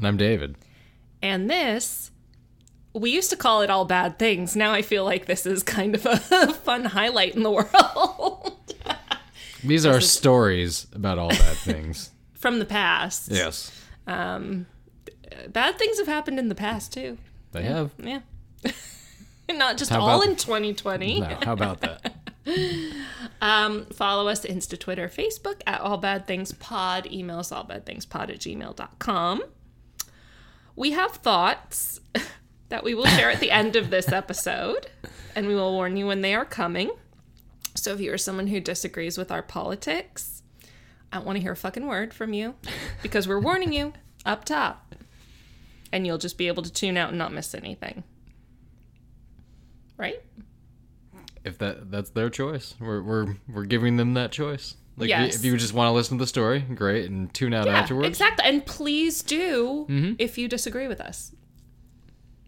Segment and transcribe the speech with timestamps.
[0.00, 0.56] And I'm David.
[1.22, 2.10] and this
[2.92, 4.56] we used to call it all bad things.
[4.56, 6.16] Now I feel like this is kind of a
[6.64, 8.56] fun highlight in the world
[9.62, 12.10] These are stories about all bad things.
[12.32, 13.30] from the past.
[13.30, 13.70] yes.
[14.06, 17.18] Bad things have happened in the past too.
[17.52, 17.90] They have.
[18.02, 18.20] Yeah.
[19.50, 21.20] Not just How all about- in 2020.
[21.20, 22.14] No, how about that?
[23.42, 27.06] Um, follow us Insta, Twitter, Facebook at All Bad Things Pod.
[27.12, 29.42] Email us allbadthingspod at gmail.com.
[30.76, 32.00] We have thoughts
[32.68, 34.88] that we will share at the end of this episode,
[35.34, 36.90] and we will warn you when they are coming.
[37.74, 40.42] So if you are someone who disagrees with our politics,
[41.12, 42.54] I don't want to hear a fucking word from you
[43.02, 43.92] because we're warning you
[44.24, 44.94] up top.
[45.92, 48.04] And you'll just be able to tune out and not miss anything.
[49.96, 50.22] Right?
[51.44, 54.76] if that that's their choice, we're we're we're giving them that choice.
[55.00, 55.36] Like if you- Yes.
[55.36, 58.08] if you just want to listen to the story, great, and tune out Yeah, afterwards.
[58.08, 58.44] exactly.
[58.44, 60.12] And please do Mm-hmm.
[60.18, 61.32] if you disagree with us.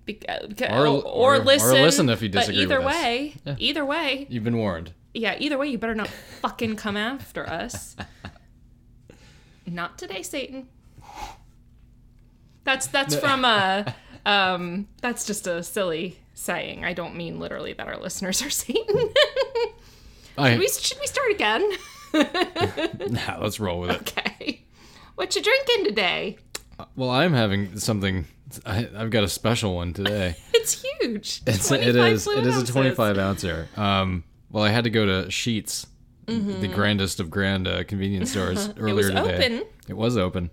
[0.07, 3.03] Beca- ca- Or- or, or- or listen, listen if you disagree But either with us.
[3.03, 4.93] way, either way, You've been warned.
[5.15, 7.95] yeah, either way, you better not fucking come after us.
[9.67, 10.69] Not today, Satan.
[12.65, 13.95] That's that's from a
[14.27, 16.85] um that's just a silly saying.
[16.85, 19.11] I don't mean literally that our listeners are Satan.
[20.39, 21.69] I, we, should we start again?
[23.11, 24.01] nah, let's roll with it.
[24.19, 24.63] okay.
[25.15, 26.39] What you drinking today?
[26.97, 28.27] Well, I'm having something.
[28.67, 30.37] I, I've got a special one today.
[30.55, 31.43] It's huge.
[31.45, 32.27] It's, 25 it is.
[32.29, 33.69] It is a 25 ouncer.
[33.77, 34.23] Um.
[34.49, 35.87] Well, I had to go to Sheetz,
[36.27, 39.23] the grandest of grand uh, convenience stores earlier Mm-hmm.
[39.25, 39.45] was today.
[39.57, 39.67] open.
[39.89, 40.51] It was open.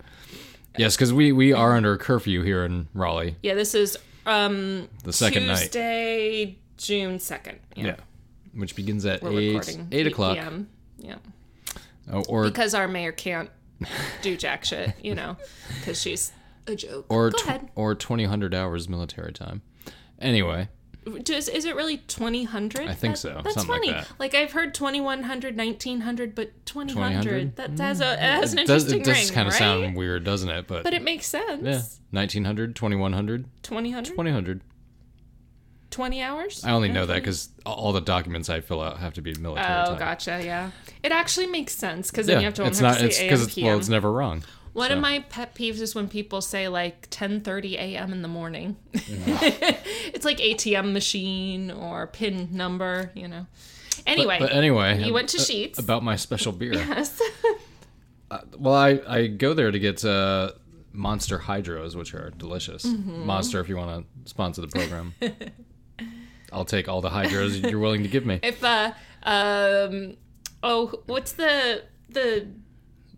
[0.79, 3.35] Yes, because we we are under curfew here in Raleigh.
[3.43, 5.57] Yeah, this is um The second night.
[5.59, 7.59] Tuesday, June second.
[7.75, 7.85] Yeah.
[7.85, 7.95] Yeah,
[8.55, 10.37] which begins at We're eight recording eight o'clock.
[10.37, 10.69] PM.
[10.97, 11.17] Yeah,
[12.11, 13.49] Oh, or because our mayor can't
[14.21, 15.37] do jack shit, you know,
[15.79, 16.31] because she's
[16.67, 17.05] a joke.
[17.09, 17.69] or Go tw- ahead.
[17.75, 19.61] or twenty hundred hours military time.
[20.19, 20.67] Anyway,
[21.23, 22.87] Does, is it really twenty hundred?
[22.87, 23.91] I think so, That's something like funny.
[23.93, 24.07] that.
[24.19, 27.13] Like I've heard 2100, 1900, but 2000?
[27.13, 27.55] hundred.
[27.55, 28.13] That has a mm.
[28.13, 29.59] it has an it does interesting it does ring, kind of right?
[29.59, 30.67] sound weird, doesn't it?
[30.67, 31.63] But, But it makes sense.
[31.63, 31.81] yeah,
[32.11, 34.15] 1900, 2100, Twenty hundred.
[34.15, 34.61] 2000.
[35.91, 36.63] 20 hours.
[36.63, 39.67] I only know that because all the documents I fill out have to be military
[39.81, 39.99] Oh, time.
[39.99, 40.41] gotcha.
[40.43, 40.71] Yeah,
[41.03, 42.91] it actually makes sense because then Yeah, you have to it's not.
[42.97, 44.43] have to It's AM, it's well, it's never wrong.
[44.73, 44.95] One so.
[44.95, 48.13] of my pet peeves is when people say like 10:30 a.m.
[48.13, 48.77] in the morning.
[48.93, 49.35] Mm-hmm.
[50.13, 53.47] it's like ATM machine or PIN number, you know.
[54.05, 55.79] Anyway, But anyway, you went to uh, Sheetz.
[55.79, 56.73] about my special beer.
[56.75, 57.19] yes.
[58.57, 60.51] Well, I, I go there to get uh,
[60.93, 62.85] Monster Hydros, which are delicious.
[62.85, 63.25] Mm-hmm.
[63.25, 65.15] Monster, if you want to sponsor the program,
[66.51, 68.39] I'll take all the Hydros you're willing to give me.
[68.43, 68.91] if uh
[69.23, 70.15] um
[70.63, 72.47] oh what's the the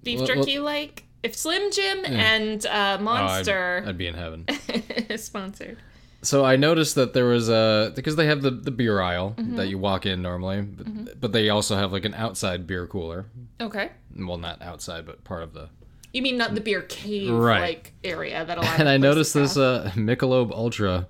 [0.04, 1.06] beef jerky like?
[1.24, 4.46] If Slim Jim and uh, Oh, I'd, Monster I'd be in heaven.
[5.18, 5.78] sponsored.
[6.24, 9.56] So I noticed that there was a because they have the, the beer aisle Mm-hmm.
[9.58, 13.26] that you walk in normally, but, but they also have like an outside beer cooler.
[13.60, 13.92] Okay.
[14.18, 15.70] Well, not outside, but part of the.
[16.14, 17.62] You mean not the beer cave Right.
[17.62, 21.08] like area that a lot And I noticed this uh, Michelob Ultra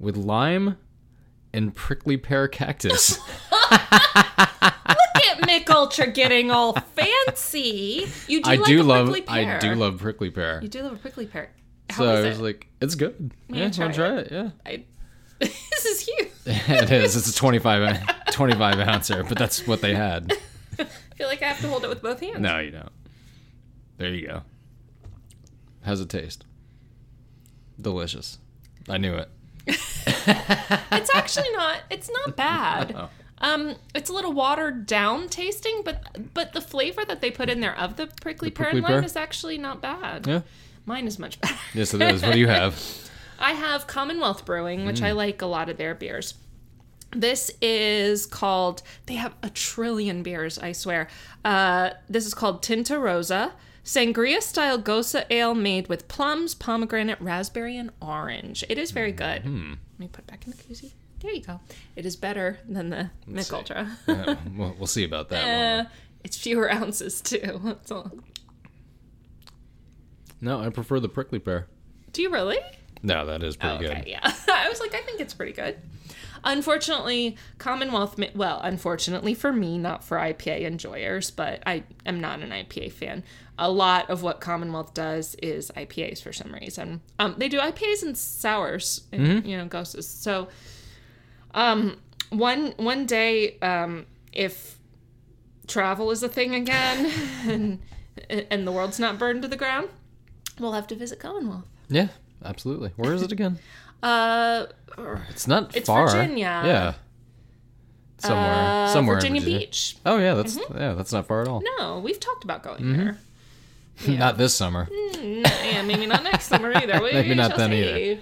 [0.00, 0.76] with lime
[1.54, 3.18] and prickly pear cactus.
[3.70, 8.08] Look at Mich Ultra getting all fancy.
[8.26, 9.56] You do I like do a love prickly pear.
[9.56, 10.60] I do love prickly pear.
[10.62, 11.50] You do love a prickly pear.
[11.90, 12.42] How so is I was it?
[12.42, 13.32] like, it's good.
[13.48, 14.32] Yeah, try want to try it?
[14.32, 14.50] Yeah.
[14.66, 14.84] I,
[15.38, 16.28] this is huge.
[16.46, 17.16] it is.
[17.16, 20.32] It's a 25, oun- 25 ouncer, but that's what they had.
[20.78, 20.84] I
[21.16, 22.40] feel like I have to hold it with both hands.
[22.40, 22.92] No, you don't.
[23.98, 24.42] There you go.
[25.82, 26.44] How's it taste?
[27.80, 28.38] Delicious.
[28.88, 29.30] I knew it.
[30.92, 31.78] It's actually not.
[31.90, 32.94] It's not bad.
[32.96, 33.08] Oh.
[33.38, 37.60] Um, it's a little watered down tasting, but but the flavor that they put in
[37.60, 39.04] there of the prickly, pear prickly and lime pear?
[39.04, 40.26] is actually not bad.
[40.26, 40.40] Yeah.
[40.86, 41.54] Mine is much better.
[41.74, 42.22] Yes, it is.
[42.22, 42.80] What do you have?
[43.38, 45.16] I have Commonwealth Brewing, which I Mm.
[45.16, 46.34] like a lot of their beers.
[47.10, 51.08] This is called, they have a trillion beers, I swear.
[51.44, 53.52] Uh, this is called Tinta Rosa,
[53.84, 58.64] sangria style Gose ale made with plums, pomegranate, raspberry, and orange.
[58.68, 59.42] It is very good.
[59.42, 59.70] Hmm.
[59.92, 60.92] Let me put it back in the koozie.
[61.20, 61.60] There you go.
[61.96, 63.50] It is better than the Mich.
[63.52, 63.96] Ultra.
[64.08, 65.84] Yeah, we'll, we'll see about that.
[65.86, 65.88] Uh,
[66.22, 67.60] it's fewer ounces too.
[67.64, 68.10] That's all.
[70.40, 71.66] No, I prefer the prickly pear.
[72.12, 72.58] Do you really?
[73.02, 74.08] No, that is pretty Oh, okay, good.
[74.08, 74.20] yeah.
[74.52, 75.76] I was like, I think it's pretty good.
[76.46, 82.50] Unfortunately, Commonwealth, well, unfortunately for me, not for IPA enjoyers, but I am not an
[82.50, 83.24] IPA fan.
[83.58, 87.00] A lot of what Commonwealth does is IPAs for some reason.
[87.20, 90.04] Um, they do IPAs and sours, and, you know, ghosts.
[90.06, 90.48] So,
[91.54, 91.98] um,
[92.30, 94.76] one one day, um, if
[95.68, 97.12] travel is a thing again,
[97.48, 97.78] and
[98.50, 99.88] and the world's not burned to the ground,
[100.58, 101.68] we'll have to visit Commonwealth.
[101.88, 102.08] Yeah,
[102.44, 102.90] absolutely.
[102.96, 103.58] Where is it again?
[104.02, 104.66] Uh,
[105.30, 106.06] It's not It's far.
[106.10, 106.60] Virginia.
[106.66, 106.94] Yeah.
[108.18, 108.52] Somewhere.
[108.84, 109.96] uh, somewhere Virginia, in Virginia Beach.
[110.04, 111.62] Oh yeah, that's yeah, that's not far at all.
[111.78, 112.96] No, we've talked about going Mm-hmm.
[112.98, 113.18] there.
[114.08, 114.86] Not this summer.
[114.86, 117.00] Mm, no, yeah, maybe not next summer either.
[117.02, 118.20] We, Maybe not then see.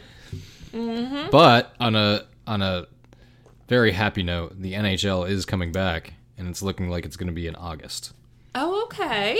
[0.73, 1.31] Mm-hmm.
[1.31, 2.87] But on a on a
[3.69, 7.33] very happy note, the NHL is coming back, and it's looking like it's going to
[7.33, 8.13] be in August.
[8.55, 9.39] Oh, okay.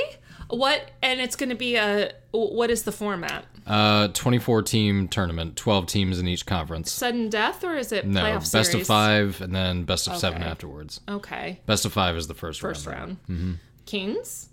[0.49, 0.91] What?
[1.03, 2.13] And it's going to be a.
[2.33, 3.45] What is the format?
[3.67, 6.91] Uh, 24 team tournament, 12 teams in each conference.
[6.91, 8.75] Sudden death, or is it No, playoff best series?
[8.75, 11.01] of five, and then best of seven afterwards.
[11.09, 12.99] Okay, Best of five is the first, first round.
[12.99, 13.17] round.
[13.29, 13.53] Mm-hmm.
[13.87, 14.49] Kings.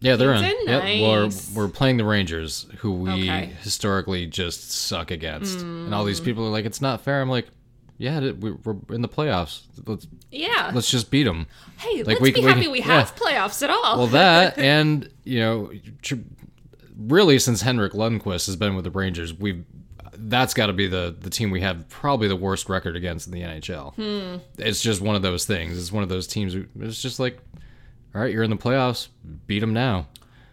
[0.00, 0.42] Yeah, they're in.
[0.42, 0.68] Kings in?
[0.68, 1.50] Yep, Nice.
[1.54, 3.52] we're, we're playing the Rangers, who we Okay.
[3.62, 5.60] historically just suck against.
[5.60, 6.06] And all Mm.
[6.06, 7.46] these people are like, "It's not fair." I'm like,
[7.98, 9.62] "Yeah, we- we're in the playoffs.
[9.86, 10.70] Let's Yeah.
[10.72, 11.46] let's just beat them."
[11.78, 12.84] hey, like, let's we- be we- happy we yeah.
[13.00, 13.98] have playoffs at all.
[13.98, 15.70] Well, that and you know,
[16.96, 19.64] really since Henrik Lundqvist has been with the Rangers, we've
[20.20, 23.32] that's got to be the the team we have probably the worst record against in
[23.32, 23.94] the NHL.
[23.94, 24.36] Hmm.
[24.58, 25.78] It's just one of those things.
[25.78, 26.56] It's one of those teams.
[26.80, 27.38] It's just like,
[28.18, 29.08] all right, you're in the playoffs,
[29.46, 30.08] beat them now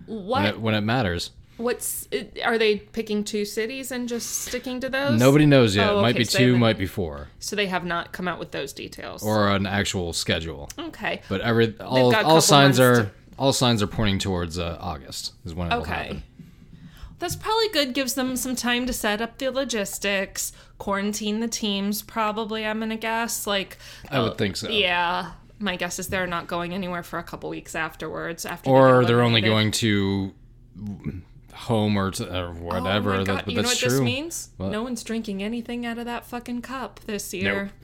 [0.05, 0.45] when what?
[0.45, 1.31] it, when it matters.
[1.57, 2.07] What's?
[2.43, 5.19] Are they picking two cities and just sticking to those?
[5.19, 5.89] Nobody knows yet.
[5.89, 8.51] Oh, Might be so two, might be four, So they have not come out with
[8.51, 9.23] those details.
[9.23, 10.69] or an actual schedule.
[10.77, 11.21] okay.
[11.27, 15.55] But every all all signs are to- all signs are pointing towards uh, August is
[15.55, 15.91] when it will Okay.
[15.91, 16.23] happen.
[17.17, 17.93] That's probably good.
[17.93, 22.01] Gives them some time to set up the logistics, quarantine the teams.
[22.01, 23.47] Probably, I'm gonna guess.
[23.47, 23.77] Like,
[24.11, 24.69] I would uh, think so.
[24.69, 28.45] Yeah, my guess is they're not going anywhere for a couple weeks afterwards.
[28.45, 30.33] After, or get they're only going to
[31.53, 33.13] home or, to, or oh whatever.
[33.13, 33.45] Oh my that, God.
[33.45, 33.89] but you know what true.
[33.89, 34.49] this means?
[34.57, 34.71] What?
[34.71, 37.71] No one's drinking anything out of that fucking cup this year.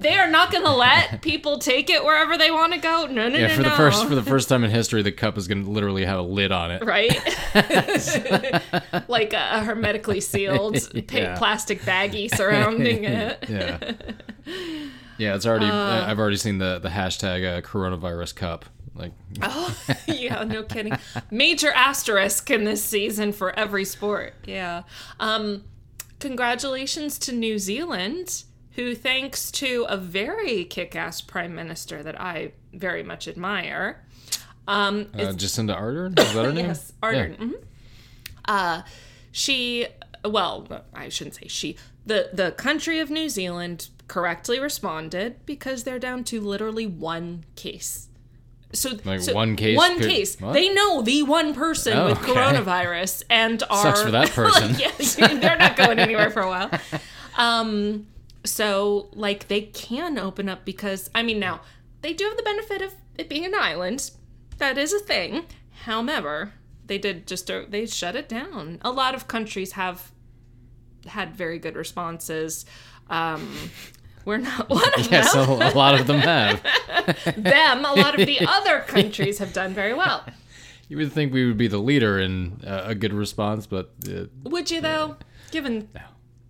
[0.00, 3.06] they are not going to let people take it wherever they want to go.
[3.06, 5.38] No, no, Yeah, no, for the first for the first time in history, the cup
[5.38, 6.84] is going to literally have a lid on it.
[6.84, 7.10] right?
[9.08, 10.78] like a, a hermetically sealed
[11.12, 11.36] Yeah.
[11.38, 13.44] plastic baggie surrounding it.
[13.48, 13.92] Yeah,
[15.22, 15.34] yeah.
[15.34, 15.66] It's already.
[15.66, 16.06] Uh.
[16.10, 18.64] I've already seen the the hashtag uh, coronavirus cup.
[18.94, 19.74] Like, Oh,
[20.06, 20.92] yeah, no kidding.
[21.30, 24.34] Major asterisk in this season for every sport.
[24.44, 24.82] Yeah.
[25.18, 25.64] Um,
[26.20, 32.52] congratulations to New Zealand, who, thanks to a very kick ass prime minister that I
[32.74, 34.04] very much admire,
[34.68, 36.66] um, uh, Jacinda Ardern is that her name?
[36.66, 37.36] Yes, Ardern.
[37.38, 37.52] mhm.
[38.46, 38.82] Uh,
[39.30, 39.86] she,
[40.24, 41.76] well, I shouldn't say she.
[42.04, 48.08] The the country of New Zealand correctly responded because they're down to literally one case.
[48.74, 50.38] So, Like so one case One per- case.
[50.38, 50.52] what?
[50.52, 52.32] They know the one person Oh, with okay.
[52.32, 54.74] coronavirus and are Sucks for that person.
[54.78, 54.90] yeah,
[55.40, 56.70] they're not going anywhere for a while.
[57.38, 58.06] Um,
[58.44, 61.62] so like they can open up because I mean now
[62.02, 64.10] they do have the benefit of it being an island.
[64.58, 65.44] That is a thing.
[65.84, 66.52] However,
[66.86, 68.78] they did just they shut it down.
[68.82, 70.12] A lot of countries have
[71.06, 72.66] had very good responses.
[73.10, 73.54] Um,
[74.24, 75.48] we're not one of Yes, them.
[75.48, 76.62] a, a lot of them have.
[77.36, 77.84] them.
[77.84, 80.24] A lot of the other countries have done very well.
[80.88, 84.24] You would think we would be the leader in uh, a good response, but uh,
[84.44, 85.16] Would you though?
[85.50, 85.88] Given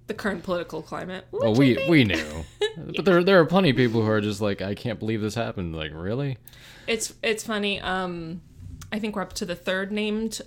[0.08, 1.26] the current political climate.
[1.30, 1.88] well, we think?
[1.90, 2.44] we knew.
[2.96, 5.34] But there there are plenty of people who are just like, I can't believe this
[5.34, 5.76] happened.
[5.76, 6.38] Like, really?
[6.86, 7.80] It's it's funny.
[7.82, 8.40] Um,
[8.90, 10.40] I think we're up to the third named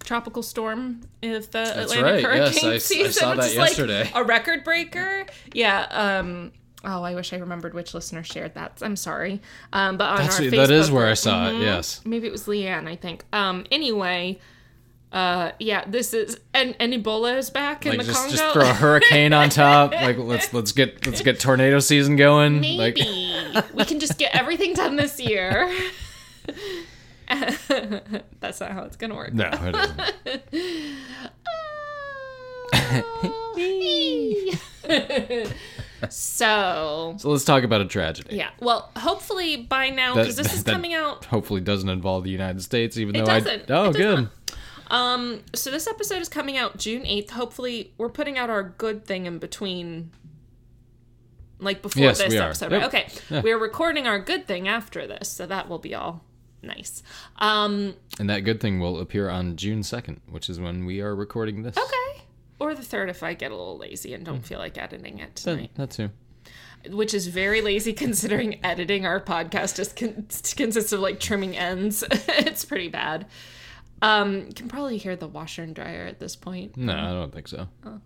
[0.00, 2.24] tropical storm of the Atlantic right.
[2.24, 5.26] Hurricane I- I season, saw which that is like a record breaker.
[5.52, 5.82] Yeah.
[5.90, 6.52] Um,
[6.84, 8.78] oh, I wish I remembered which listener shared that.
[8.82, 9.40] I'm sorry.
[9.72, 11.60] Um, but on That's, our that is Facebook where I saw Mhm.
[11.60, 11.62] it.
[11.62, 12.00] Yes.
[12.04, 12.88] Maybe it was Leanne.
[12.88, 13.24] I think.
[13.32, 14.38] Um, anyway.
[15.12, 18.34] Uh, yeah, this is and, and Ebola is back in the just, Congo.
[18.34, 19.92] just throw a hurricane on top.
[20.02, 22.62] Like let's let's get let's get tornado season going.
[22.62, 25.70] Like Maybe we can just get everything done this year.
[27.28, 29.34] That's not how it's gonna work.
[29.34, 29.76] no, it
[34.86, 35.54] isn't.
[36.10, 38.36] So So let's talk about a tragedy.
[38.36, 41.24] yeah, well, hopefully by now because this is that coming out.
[41.26, 43.70] Hopefully doesn't involve the United States, even It though doesn't.
[43.70, 44.16] I oh does good.
[44.18, 44.30] not.
[44.90, 47.30] Um, so this episode is coming out June eighth.
[47.30, 50.10] Hopefully, we're putting out our good thing in between.
[51.58, 52.80] Like before Yes, this episode, Yep.
[52.80, 52.88] right?
[52.88, 53.40] Okay, Yeah.
[53.42, 56.24] we're recording our good thing after this, so that will be all
[56.64, 57.02] Nice.
[57.38, 61.14] Um, And that good thing will appear on June 2nd, which is when we are
[61.14, 61.76] recording this.
[61.76, 62.22] okay.
[62.62, 65.34] Or the third if I get a little lazy and don't feel like editing it
[65.34, 65.70] tonight.
[65.74, 66.10] That, that
[66.84, 66.94] too.
[66.94, 70.26] which is very lazy considering editing our podcast just con-
[70.56, 72.04] consists of like trimming ends.
[72.10, 73.26] it's pretty bad.
[74.00, 76.76] Um, you can probably hear the washer and dryer at this point.
[76.76, 77.66] No, I don't think so.
[77.84, 78.00] Oh.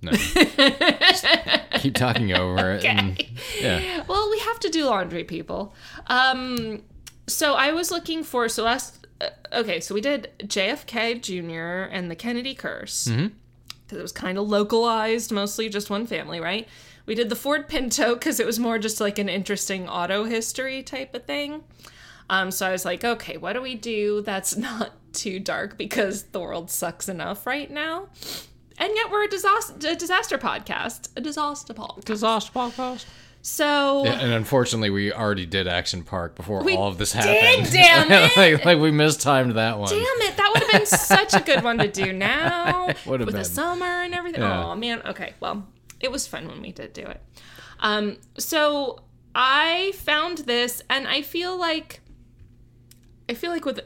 [0.00, 0.12] No.
[1.78, 2.84] Keep talking over it.
[2.84, 3.22] And,
[3.60, 4.02] yeah.
[4.08, 5.74] Well, we have to do laundry, people.
[6.06, 6.82] Um,
[7.26, 9.06] so I was looking for so last.
[9.20, 11.88] Uh, okay, so we did JFK Jr.
[11.94, 13.08] and the Kennedy curse
[13.92, 16.66] because it was kind of localized, mostly just one family, right?
[17.04, 20.82] We did the Ford Pinto because it was more just like an interesting auto history
[20.82, 21.62] type of thing.
[22.30, 26.22] Um, so I was like, okay, what do we do that's not too dark because
[26.24, 28.08] the world sucks enough right now?
[28.78, 32.04] And yet we're a disaster, a disaster podcast, a disaster podcast.
[32.04, 33.04] Disaster podcast.
[33.42, 37.72] So Yeah, and unfortunately, we already did Action Park before all of this did, happened.
[37.72, 38.36] damn it!
[38.36, 39.90] like, like we mistimed that one.
[39.90, 43.44] Damn it, that would have been such a good one to do now with the
[43.44, 44.42] summer and everything.
[44.42, 44.66] Yeah.
[44.66, 45.34] Oh man, okay.
[45.40, 45.66] Well,
[45.98, 47.20] it was fun when we did do it.
[47.80, 49.00] Um, so
[49.34, 52.00] I found this, and I feel like
[53.28, 53.80] I feel like with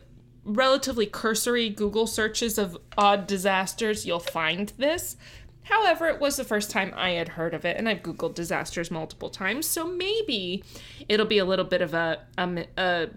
[0.44, 5.16] relatively cursory Google searches of odd disasters, you'll find this.
[5.68, 8.88] However, it was the first time I had heard of it, and I've Googled disasters
[8.88, 10.62] multiple times, so maybe
[11.08, 13.08] it'll be a little bit of a, a, a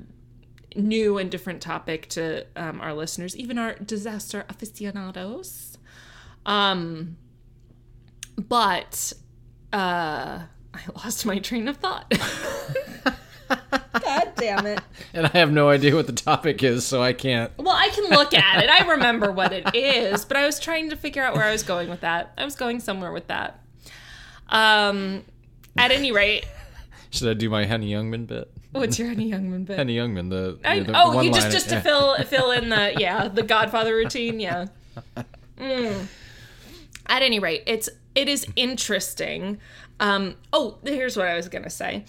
[0.76, 5.78] new and different topic to um, our listeners, even our disaster aficionados.
[6.48, 7.18] Um,
[8.36, 9.14] but
[9.72, 10.40] uh,
[10.74, 12.12] I lost my train of thought.
[14.00, 14.82] God damn it.
[15.14, 17.52] And I have no idea what the topic is, so I can't.
[17.58, 18.70] Well, I can look at it.
[18.70, 21.64] I remember what it is, but I was trying to figure out where I was
[21.64, 22.34] going with that.
[22.38, 23.60] I was going somewhere with that.
[24.50, 25.24] Um,
[25.78, 26.46] at any rate,
[27.10, 28.52] Should I do my Henny Youngman bit?
[28.72, 29.78] what's your Honey Youngman bit?
[29.78, 31.82] Henny Youngman, the, I, the, the oh, you just just to yeah.
[31.82, 34.68] fill fill in the yeah the Godfather routine yeah.
[35.58, 36.06] Mm.
[37.08, 39.58] At any rate, it's it is interesting.
[40.00, 42.06] Um, oh, here's what I was gonna say.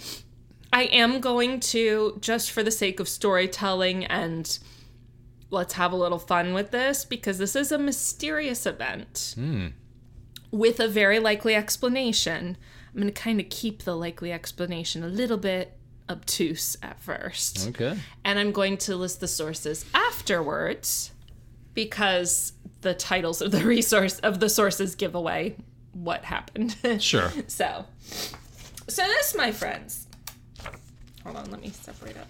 [0.72, 4.58] I am going to just for the sake of storytelling and
[5.50, 9.68] let's have a little fun with this because this is a mysterious event hmm.
[10.50, 12.56] with a very likely explanation.
[12.94, 15.76] I'm going to kind of keep the likely explanation a little bit
[16.08, 17.68] obtuse at first.
[17.68, 17.96] Okay.
[18.24, 21.12] And I'm going to list the sources afterwards
[21.74, 25.56] because the titles of the resource of the sources give away
[25.92, 26.76] what happened.
[27.00, 27.30] Sure.
[27.46, 27.86] so,
[28.88, 30.06] so this, my friends.
[31.24, 32.26] Hold on, let me separate up.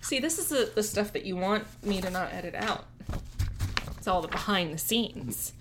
[0.00, 2.84] See, this is the, the stuff that you want me to not edit out.
[3.96, 5.54] It's all the behind the scenes.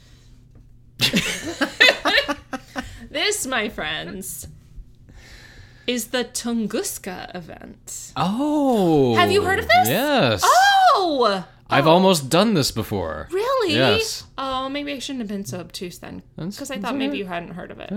[3.10, 4.48] this, my friends,
[5.88, 8.12] is the Tunguska event.
[8.18, 9.16] Oh.
[9.16, 9.88] Have you heard of this?
[9.88, 10.42] Yes.
[10.44, 11.46] Oh!
[11.74, 13.28] I've almost done this before.
[13.32, 13.74] Really?
[13.76, 14.26] Yes.
[14.38, 16.24] Oh, maybe I shouldn't have been so obtuse then.
[16.36, 17.92] That's- Because I that's thought maybe you hadn't heard of it.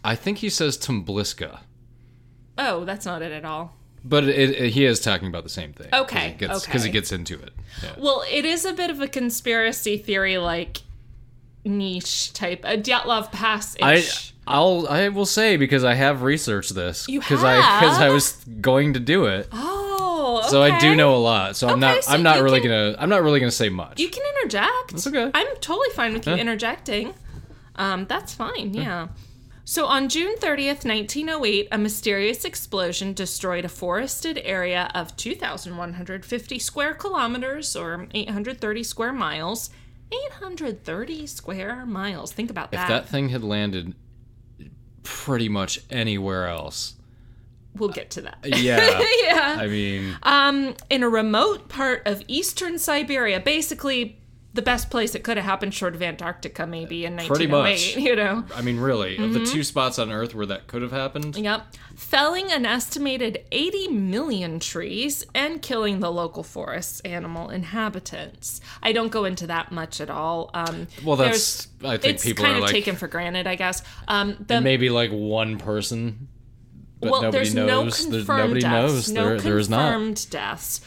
[0.04, 1.58] I think he says Tumbliska,
[2.58, 3.76] Oh, that's not it at all.
[4.04, 5.88] but it, it, he is talking about the same thing.
[5.92, 6.78] Okay, Because okay.
[6.80, 7.52] he gets into it.
[7.82, 7.90] Yeah.
[7.98, 10.82] Well, it is a bit of a conspiracy theory, like
[11.64, 14.04] niche type, a Dyatlov Pass I.
[14.46, 18.32] I'll I will say because I have researched this You because I because I was
[18.62, 19.46] going to do it.
[19.52, 20.48] Oh, Okay.
[20.48, 21.56] So I do know a lot.
[21.56, 23.98] So I'm not so I'm not really can- gonna I'm not really gonna say much.
[24.00, 24.90] You can interject.
[24.92, 25.30] That's okay.
[25.34, 26.40] I'm totally fine with you Yeah.
[26.40, 27.12] interjecting.
[27.76, 29.08] Um, that's fine, yeah.
[29.68, 36.94] So on June 30th, 1908, a mysterious explosion destroyed a forested area of 2,150 square
[36.94, 39.68] kilometers or 830 square miles.
[40.10, 42.32] 830 square miles.
[42.32, 42.84] Think about that.
[42.84, 43.08] if that.
[43.10, 43.94] thing had landed
[45.02, 46.94] pretty much anywhere else.
[47.76, 48.38] We'll get to that.
[48.44, 49.02] Yeah.
[49.22, 49.58] yeah.
[49.60, 54.18] I mean, Um, in a remote part of eastern Siberia, basically
[54.54, 57.96] the best place it could have happened short of Antarctica, maybe in Pretty much.
[57.96, 58.44] You know.
[58.54, 59.32] I mean really, Mm-hmm.
[59.34, 61.66] the two spots on earth where that could have happened, Yep.
[61.94, 68.60] Felling an estimated 80 million trees and killing the local forest's animal inhabitants.
[68.82, 70.50] I don't go into that much at all.
[70.54, 73.54] Um, well that's I think it's people kind are of like taken for granted, I
[73.56, 73.82] guess.
[74.06, 76.28] Um, the, maybe like one person
[77.00, 77.66] but well, nobody there's knows.
[77.66, 78.92] no There's- confirmed nobody deaths.
[78.92, 79.10] knows.
[79.12, 79.92] No there there is not.
[79.92, 80.80] confirmed deaths.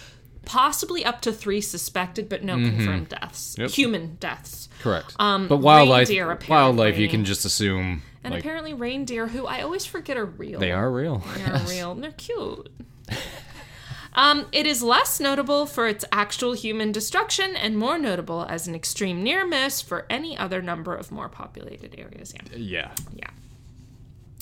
[0.45, 3.55] Possibly up to three suspected, but no confirmed deaths.
[3.57, 3.69] Yep.
[3.71, 4.69] Human deaths.
[4.81, 5.15] Correct.
[5.19, 9.61] Um, but wildlife, reindeer, wildlife, you can just assume And like apparently reindeer, who I
[9.61, 10.59] always forget are real.
[10.59, 11.23] they are real.
[11.35, 11.91] They're real.
[11.91, 12.69] And They're cute.
[14.13, 18.75] Um, it is less notable for its actual human destruction and more notable as an
[18.75, 22.33] extreme near miss for any other number of more populated areas.
[22.33, 22.57] Yeah.
[22.57, 22.91] Yeah.
[23.15, 23.29] Yeah.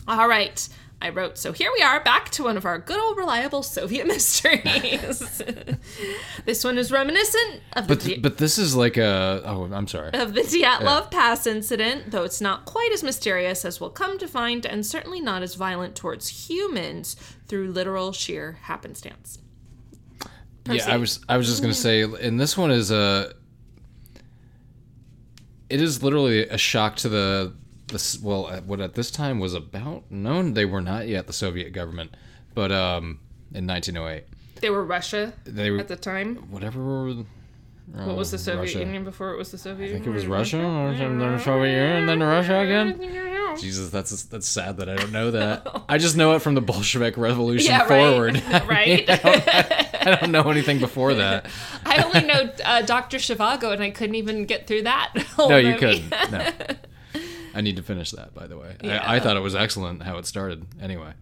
[0.08, 0.68] All right.
[1.02, 4.06] I wrote, so here we are back to one of our good old reliable Soviet
[4.08, 5.42] mysteries.
[6.46, 9.88] this one is reminiscent of the, But Di- but this is like a oh I'm
[9.88, 10.12] sorry.
[10.14, 14.28] of the Dyatlov Pass incident, though it's not quite as mysterious as we'll come to
[14.28, 17.16] find, and certainly not as violent towards humans
[17.48, 19.40] through literal sheer happenstance.
[20.70, 22.14] Yeah, I was I was just gonna mm-hmm.
[22.16, 23.34] say, and this one is a.
[25.70, 27.54] It is literally a shock to the
[27.90, 30.54] this well, what at this time was about known.
[30.54, 32.16] They were not yet the Soviet government,
[32.54, 33.20] but um,
[33.54, 34.24] in 1908,
[34.62, 36.36] They were Russia they were at the time.
[36.52, 37.14] whatever.
[37.92, 38.80] What was the Soviet Russia.
[38.80, 41.72] Union before it was the Soviet I think it was Russia, or then the Soviet
[41.74, 43.56] Union, and then Russia again.
[43.60, 45.66] Jesus, that's that's sad that I don't know that.
[45.90, 48.36] I just know it from the Bolshevik Revolution Yeah, forward.
[48.52, 49.08] right.
[49.10, 49.10] right.
[49.10, 51.48] I don't know anything before that.
[51.84, 53.18] I only know uh, Dr.
[53.18, 55.14] Zhivago, and I couldn't even get through that.
[55.40, 55.80] No, you movie.
[55.80, 56.32] couldn't.
[56.32, 56.48] No.
[57.54, 58.76] I need to finish that, by the way.
[58.84, 59.04] Yeah.
[59.06, 60.66] I, I thought it was excellent how it started.
[60.82, 61.14] Anyway,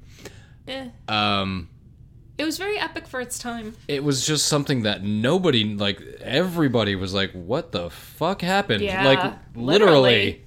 [0.67, 0.87] Eh.
[1.07, 1.69] um,
[2.37, 3.75] It was very epic for its time.
[3.87, 9.03] it was just something that nobody, like everybody, was like, "What the fuck happened?" Yeah,
[9.05, 9.65] like literally,
[10.35, 10.45] literally.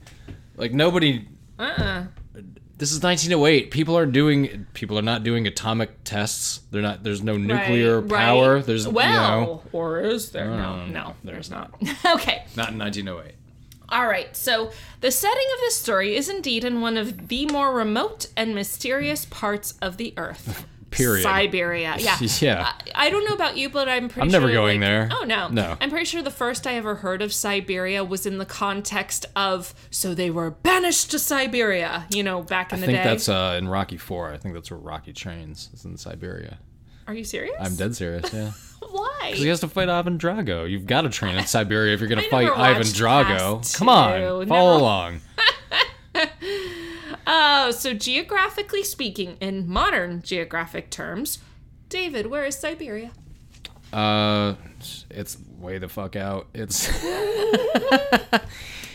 [0.56, 1.26] like nobody.
[1.58, 2.04] Uh-uh.
[2.76, 3.70] This is 1908.
[3.70, 4.66] People are doing.
[4.72, 6.60] People are not doing atomic tests.
[6.70, 7.02] They're not.
[7.02, 8.54] There's no nuclear Right, power.
[8.56, 8.64] right.
[8.64, 10.48] There's well, you know, or is there?
[10.48, 11.74] No, Um, no, there's not.
[11.82, 12.44] okay.
[12.56, 13.34] not in 1908.
[13.90, 14.70] All right, so
[15.00, 19.24] the setting of this story is indeed in one of the more remote and mysterious
[19.24, 20.66] parts of the Earth.
[20.90, 21.22] Period.
[21.22, 21.94] Siberia.
[21.98, 22.18] Yeah.
[22.40, 22.72] Yeah.
[22.96, 24.40] I, I don't know about you, but I'm pretty I'm sure.
[24.40, 25.08] never going like- there.
[25.12, 25.46] Oh, no.
[25.48, 25.76] No.
[25.80, 29.72] I'm pretty sure the first I ever heard of Siberia was in the context of,
[29.90, 32.92] so they were banished to Siberia, you know, back in I the day.
[33.00, 34.32] I think that's uh, in Rocky Four.
[34.32, 35.70] I think that's where Rocky trains.
[35.72, 36.58] Is in Siberia.
[37.10, 37.56] Are you serious?
[37.58, 38.32] I'm dead serious.
[38.32, 38.52] Yeah.
[38.88, 39.18] Why?
[39.24, 40.70] Because he has to fight Ivan Drago.
[40.70, 43.76] You've got to train in Siberia if you're going to fight Ivan Drago.
[43.76, 44.80] Come on, follow No.
[44.80, 45.20] along.
[47.26, 51.40] Oh, so geographically speaking, in modern geographic terms,
[51.88, 53.10] David, where is Siberia?
[53.92, 54.54] Uh,
[55.10, 56.46] it's way the fuck out.
[56.54, 56.88] It's.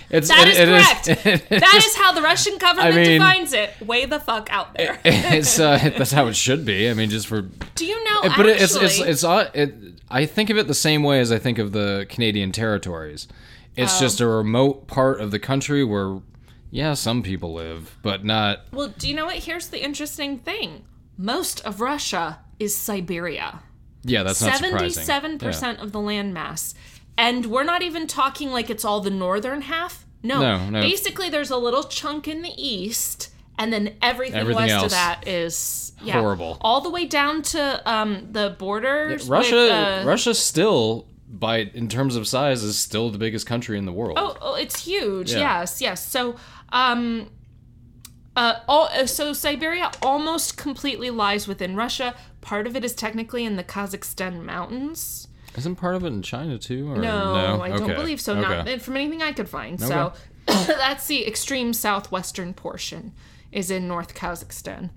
[0.10, 1.26] It's That it- is it correct.
[1.52, 3.72] it That is how the Russian government mean- defines it.
[3.82, 5.00] Way the fuck out there.
[5.06, 6.90] it's uh, that's how it should be.
[6.90, 7.42] I mean, just for.
[7.42, 8.22] Do you know?
[8.24, 9.74] but actually, it- it's it's it's uh, it.
[10.10, 13.28] I think of it the same way as I think of the Canadian territories.
[13.76, 14.00] It's Oh.
[14.02, 16.20] just a remote part of the country where,
[16.72, 18.62] yeah, some people live, but not.
[18.72, 19.36] well, do you know what?
[19.38, 20.86] Here's the interesting thing.
[21.18, 23.62] Most of Russia is Siberia.
[24.04, 25.04] Yeah, that's not surprising.
[25.04, 26.74] Seventy-seven percent of the landmass,
[27.18, 30.06] and we're not even talking like it's all the northern half.
[30.24, 30.82] No, No, no.
[30.82, 34.84] Basically, there's a little chunk in the east, and then everything, Everything west else.
[34.86, 36.58] of that is yeah, Horrible.
[36.62, 39.30] all the way down to um, the borders.
[39.30, 43.78] Russia, with, uh, Russia still by in terms of size is still the biggest country
[43.78, 44.18] in the world.
[44.20, 45.32] Oh, oh, it's huge.
[45.32, 45.60] Yeah.
[45.60, 46.06] Yes, yes.
[46.06, 46.36] So,
[46.70, 47.30] um,
[48.36, 52.16] uh, all, uh, so Siberia almost completely lies within Russia.
[52.42, 55.25] Part of it is technically in the Kazakhstan mountains.
[55.58, 56.92] Isn't part of it in China too?
[56.92, 58.38] Or No, I don't Okay, believe so.
[58.38, 58.72] okay.
[58.72, 59.80] Not from anything I could find.
[59.80, 60.14] So,
[60.48, 63.14] that's the extreme southwestern portion
[63.52, 64.90] is in North Kazakhstan.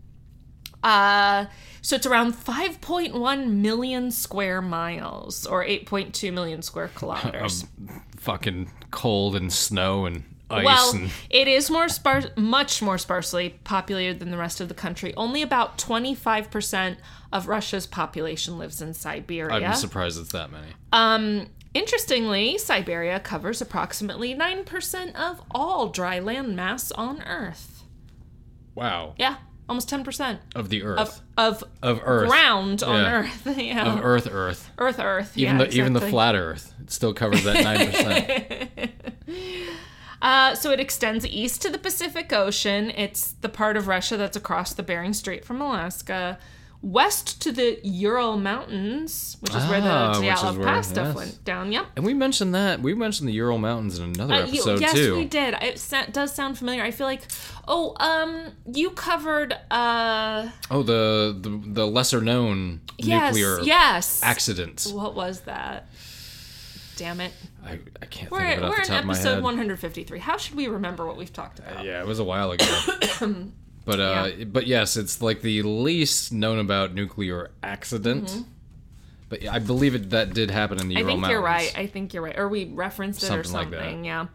[0.83, 1.47] Uh,
[1.83, 7.65] so it's around 5.1 million square miles or 8.2 million square kilometers.
[8.17, 13.51] fucking cold and snow and ice Well, and it is more sparse, much more sparsely
[13.65, 15.13] populated than the rest of the country.
[15.17, 16.97] Only about 25%
[17.33, 19.69] of Russia's population lives in Siberia.
[19.69, 20.69] I'm surprised it's that many.
[20.93, 27.85] Um, interestingly, Siberia covers approximately 9% of all dry land mass on Earth.
[28.75, 29.15] Wow.
[29.19, 29.37] Yeah,
[29.69, 31.21] almost 10% Of the Earth.
[31.37, 32.29] of Of, Earth.
[32.29, 33.13] ground on Yeah.
[33.13, 33.47] Earth.
[33.59, 33.93] yeah.
[33.93, 34.71] Of Earth, Earth.
[34.79, 35.37] Earth, Earth.
[35.37, 38.91] Even yeah, the even the flat Earth, it still covers that nine percent.
[40.21, 42.91] Uh, so it extends east to the Pacific Ocean.
[42.91, 46.39] It's the part of Russia that's across the Bering Strait from Alaska.
[46.81, 51.07] West to the Ural Mountains, which is where the Ah, which is Dyatlov Pass stuff
[51.09, 51.17] yes.
[51.17, 51.73] went down.
[51.73, 51.87] Yep.
[51.97, 52.81] And we mentioned that.
[52.81, 55.17] We mentioned the Ural Mountains in another Uh, you- episode yes, too.
[55.17, 55.55] we did.
[55.61, 56.85] It sa- does sound familiar.
[56.85, 57.23] I feel like,
[57.67, 64.21] oh, um, you covered, uh, Oh, the, the the lesser known yes, nuclear yes.
[64.23, 64.87] accidents.
[64.87, 65.89] What was that?
[66.97, 67.33] Damn it.
[67.67, 70.19] I, I can't We're, think of it off the in top of my episode 153.
[70.21, 71.85] How should we remember what we've talked about?
[71.85, 72.65] Yeah, it was a while ago.
[73.89, 78.27] but uh, but yes, it's like the least known about nuclear accident.
[78.27, 78.43] Mm-hmm.
[79.31, 81.33] But I believe it that did happen in the I Ural think Mountains.
[81.33, 81.73] you're right.
[81.75, 82.39] I think you're right.
[82.39, 84.05] Or we referenced it or Something like that.
[84.05, 84.27] Yeah.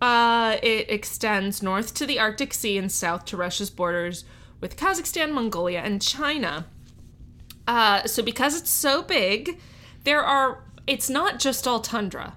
[0.00, 4.24] Uh, it extends north to the Arctic Sea and south to Russia's borders
[4.60, 6.64] with Kazakhstan, Mongolia, and China.
[7.68, 9.60] Uh, so because it's so big,
[10.04, 10.64] there are.
[10.86, 12.36] It's not just all tundra,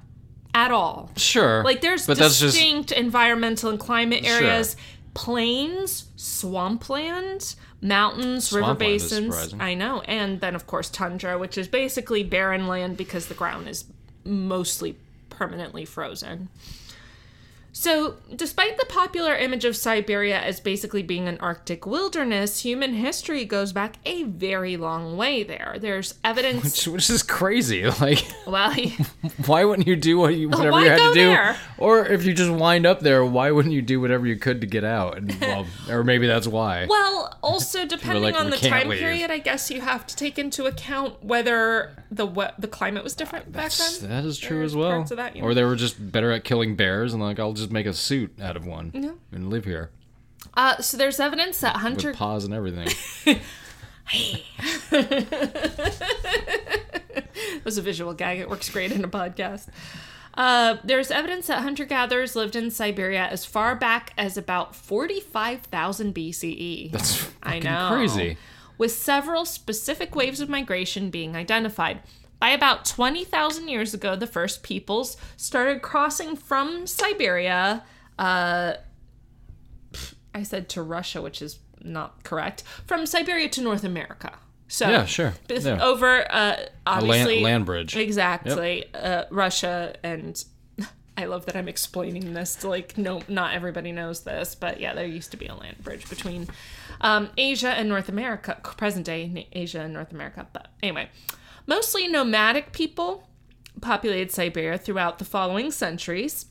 [0.55, 1.11] at all.
[1.17, 1.63] Sure.
[1.63, 4.71] Like there's but that's just distinct environmental and climate areas.
[4.71, 4.81] Sure.
[5.15, 9.55] Plains, swampland, mountains, river basins.
[9.59, 13.67] I know, and then of course tundra, which is basically barren land because the ground
[13.67, 13.85] is
[14.23, 14.95] mostly
[15.29, 16.49] permanently frozen.
[17.77, 23.43] So, despite the popular image of Siberia as basically being an Arctic wilderness, human history
[23.43, 25.75] goes back a very long way there.
[25.77, 26.63] There's evidence.
[26.63, 27.83] which, which is crazy.
[27.99, 28.73] Like, well,
[29.45, 31.27] why wouldn't you do what you whatever you had to do?
[31.27, 31.57] there?
[31.77, 34.67] Or if you just wind up there, why wouldn't you do whatever you could to
[34.67, 35.17] get out?
[35.17, 36.87] And well, or maybe that's why.
[36.89, 40.37] Well, also depending like, on the time leave." period, I guess you have to take
[40.37, 44.09] into account whether the we- the climate was different uh, back then.
[44.09, 45.03] that is true as well.
[45.03, 45.47] that, you know.
[45.47, 48.33] Or they were just better at killing bears, and like I'll just make a suit
[48.41, 48.91] out of one
[49.31, 49.89] and live here
[50.55, 52.87] Uh, so there's evidence that hunter with paws and everything.
[54.91, 55.45] it
[57.63, 58.39] was a visual gag.
[58.39, 59.67] It works great in a podcast.
[60.35, 66.13] Uh, there's evidence that hunter gatherers lived in Siberia as far back as about 45,000
[66.13, 66.91] BCE.
[66.91, 67.89] That's I know.
[67.91, 68.37] crazy.
[68.77, 72.01] With several specific waves of migration being identified.
[72.39, 77.83] By about 20,000 years ago, the first peoples started crossing from Siberia.
[78.19, 78.73] Uh,
[80.33, 82.63] I said to Russia, which is not correct.
[82.85, 84.33] From Siberia to North America.
[84.67, 85.33] So Yeah, sure.
[85.47, 85.81] Yeah.
[85.81, 87.95] over uh, A land, obviously land bridge.
[87.95, 88.85] Exactly.
[88.93, 90.43] Uh, Russia and
[91.17, 94.93] I love that I'm explaining this to like no not everybody knows this, but yeah,
[94.93, 96.47] there used to be a land bridge between
[97.01, 100.47] um, Asia and North America, present day Asia and North America.
[100.51, 101.09] But anyway,
[101.67, 103.27] mostly nomadic people
[103.81, 106.47] populated Siberia throughout the following centuries.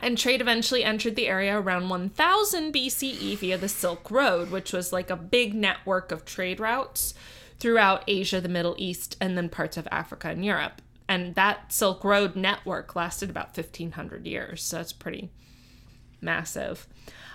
[0.00, 4.92] And trade eventually entered the area around 1000 BCE via the Silk Road, which was
[4.92, 7.14] like a big network of trade routes
[7.60, 10.82] throughout Asia, the Middle East, and then parts of Africa and Europe.
[11.08, 15.30] And that Silk Road network lasted about 1500 years, so that's pretty
[16.20, 16.88] massive.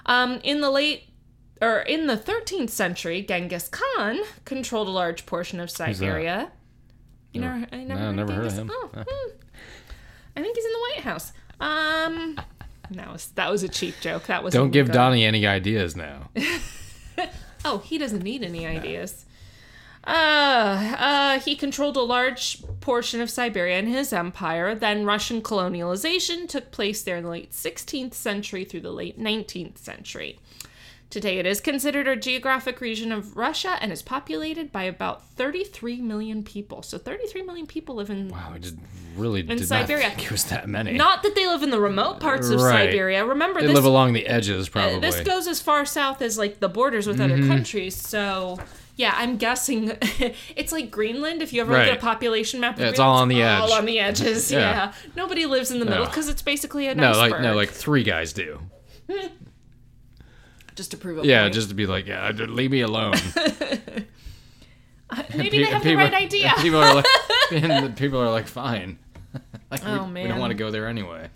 [0.05, 1.03] Um, in the late
[1.61, 6.51] or in the 13th century, Genghis Khan controlled a large portion of Siberia.
[7.37, 8.71] You know, I never, No, heard, never of heard of him.
[8.73, 9.29] Oh, hmm.
[10.35, 11.33] I think he's in the White House.
[11.59, 12.39] Um,
[12.91, 14.27] that was that was a cheap joke.
[14.27, 16.29] That was Don't give Donnie any ideas now.
[17.65, 19.25] Oh, he doesn't need any ideas.
[20.05, 24.73] Uh, uh, he controlled a large portion of Siberia in his empire.
[24.73, 29.79] Then Russian colonialization took place there in the late 16th century through the late 19th
[29.79, 30.39] century.
[31.09, 36.01] Today, it is considered a geographic region of Russia and is populated by about 33
[36.01, 36.83] million people.
[36.83, 38.27] So, 33 million people live in.
[38.27, 38.75] Wow, I just
[39.15, 40.03] really did Siberia.
[40.09, 40.91] not think it was that many.
[40.93, 42.89] Not that they live in the remote parts of Right.
[42.89, 43.25] Siberia.
[43.25, 44.99] Remember, they this live along the edges, uh, probably.
[44.99, 47.33] This goes as far south as like the borders with Mm-hmm.
[47.41, 47.95] other countries.
[47.95, 48.59] So
[48.97, 49.93] yeah, I'm guessing
[50.57, 51.41] it's like Greenland.
[51.41, 51.97] If you ever look at Right.
[51.97, 53.79] a population map, of Yeah, it's Greenland, all on the all edge.
[53.79, 54.51] on the edges.
[54.57, 54.59] Yeah.
[54.59, 54.93] Yeah.
[55.15, 56.09] nobody lives in the middle No.
[56.09, 57.31] because it's basically an no, iceberg.
[57.31, 58.59] like no, like three guys do.
[60.77, 61.53] just to prove a Yeah, point.
[61.55, 63.15] just to be like, yeah, leave me alone.
[65.35, 66.53] maybe they have the right idea.
[66.59, 67.05] People are like,
[67.51, 68.99] and people are like, fine.
[69.71, 70.29] like, we, Oh, we man.
[70.29, 71.29] don't want to go there anyway.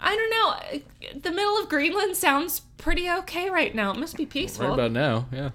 [0.00, 1.20] I don't know.
[1.20, 3.90] The middle of Greenland sounds pretty okay right now.
[3.90, 4.66] It must be peaceful.
[4.68, 5.50] Right about now, yeah.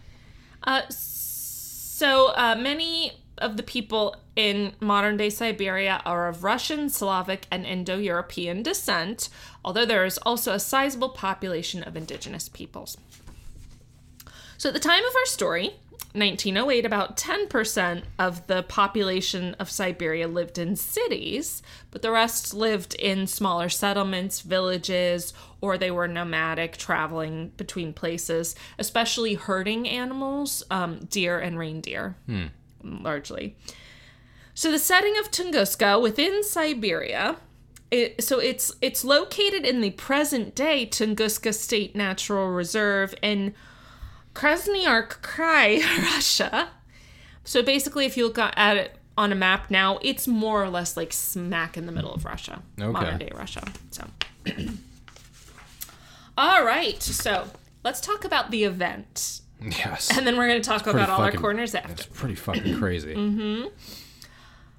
[0.64, 7.46] Uh, so uh, many of the people in modern day Siberia are of Russian, Slavic,
[7.52, 9.30] and Indo European descent,
[9.64, 12.98] although there is also a sizable population of indigenous peoples.
[14.58, 15.76] So at the time of our story,
[16.14, 22.94] 1908, about 10% of the population of Siberia lived in cities, but the rest lived
[22.96, 31.00] in smaller settlements, villages, or they were nomadic, traveling between places, especially herding animals, um,
[31.10, 32.16] deer and reindeer,
[32.84, 33.56] largely.
[34.54, 37.38] So the setting of Tunguska within Siberia,
[37.90, 43.54] it, so it's it's located in the present day Tunguska State Natural Reserve in
[44.36, 45.82] Krasnoyarsk Krai,
[46.14, 46.70] Russia.
[47.44, 50.98] So basically, if you look at it on a map now, it's more or less
[50.98, 52.92] like smack in the middle of Russia, Okay.
[52.92, 53.64] modern day Russia.
[53.92, 54.06] So,
[56.38, 57.02] all right.
[57.02, 57.48] So
[57.84, 60.16] let's talk about the event, Yes.
[60.18, 61.92] and then we're going to talk about all our corners after.
[61.94, 63.14] It's pretty fucking crazy.
[63.24, 63.68] Mm-hmm.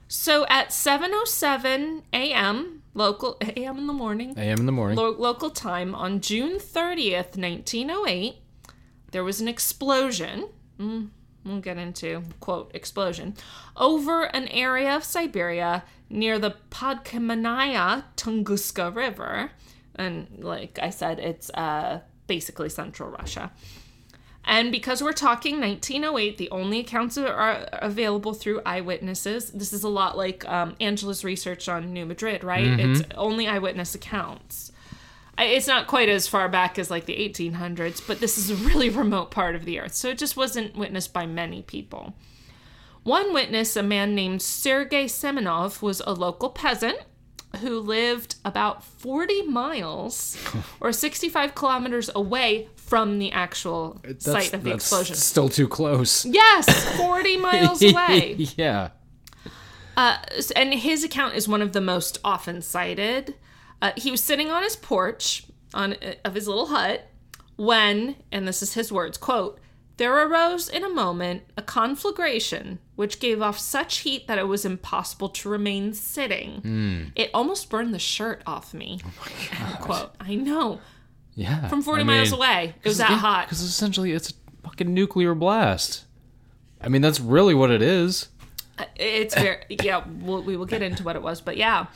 [0.09, 2.83] So at 7:07 a.m.
[2.93, 3.79] local a.m.
[3.79, 4.97] in the morning, AM in the morning.
[4.97, 8.37] lo- local time on June 30th, 1908,
[9.13, 10.49] there was an explosion.
[10.79, 11.09] Mm,
[11.45, 13.35] we'll get into quote explosion
[13.77, 19.51] over an area of Siberia near the Podkamennaya Tunguska River,
[19.97, 23.51] and like I said, it's uh, basically central Russia.
[24.47, 29.51] And because we're talking 1908, the only accounts are available through eyewitnesses.
[29.51, 32.79] This is a lot like um, Angela's research on New Madrid, right?
[32.79, 34.71] It's only eyewitness accounts.
[35.39, 38.91] It's not quite as far back as like the 1800s, but this is a really
[38.91, 39.95] remote part of the earth.
[39.95, 42.15] So it just wasn't witnessed by many people.
[43.03, 46.99] One witness, a man named Sergei Semenov, was a local peasant
[47.61, 50.37] who lived about 40 miles
[50.81, 55.17] or 65 kilometers away from the actual site of the that's explosion.
[55.17, 56.25] Still too close.
[56.25, 58.37] Yes, 40 miles away.
[58.57, 58.91] yeah.
[59.97, 60.19] Uh,
[60.57, 63.35] and his account is one of the most often cited.
[63.81, 67.09] Uh, he was sitting on his porch on of his little hut
[67.57, 69.61] when, and this is his words, quote,
[69.97, 74.65] there arose in a moment a conflagration which gave off such heat that it was
[74.65, 77.13] impossible to remain sitting.
[77.15, 79.01] It almost burned the shirt off me.
[79.53, 80.11] End quote.
[80.19, 80.81] I know.
[81.35, 81.69] Yeah.
[81.69, 82.75] From 40 miles away.
[82.83, 83.47] It was that hot.
[83.47, 86.05] Because essentially it's a fucking nuclear blast.
[86.81, 88.29] I mean, that's really what it is.
[88.97, 90.05] It's very yeah.
[90.21, 91.87] We'll, we will get into what it was, but yeah,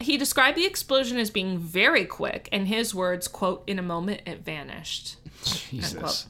[0.00, 2.48] he described the explosion as being very quick.
[2.52, 6.28] In his words, "quote In a moment, it vanished." Jesus.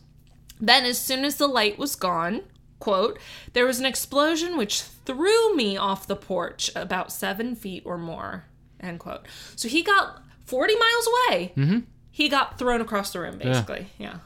[0.60, 2.42] Then, as soon as the light was gone,
[2.78, 3.18] quote,
[3.52, 8.44] there was an explosion which threw me off the porch about seven feet or more.
[8.78, 9.26] End quote.
[9.56, 11.52] So he got forty miles away.
[11.56, 11.78] Mm-hmm.
[12.12, 13.86] He got thrown across the room, basically.
[13.98, 14.18] Yeah.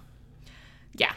[0.94, 1.12] Yeah.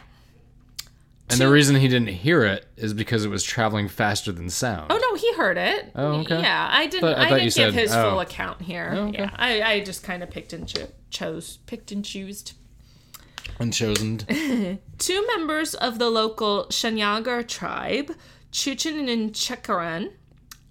[1.28, 4.86] And the reason he didn't hear it is because it was traveling faster than sound.
[4.90, 5.90] Oh no, he heard it.
[5.94, 6.40] Oh, okay.
[6.40, 7.02] Yeah, I didn't.
[7.02, 8.10] But I I, didn't give said- his oh.
[8.10, 8.92] full account here.
[8.94, 9.18] okay.
[9.18, 12.52] Yeah, I, I just kind of picked and cho- chose, picked and choosed.
[13.58, 14.18] Unchosen.
[14.98, 18.12] Two members of the local Shanyagir tribe,
[18.52, 20.12] Chuchan and Chekaran,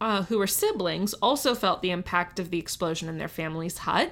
[0.01, 4.12] uh, who were siblings, also felt the impact of the explosion in their family's hut.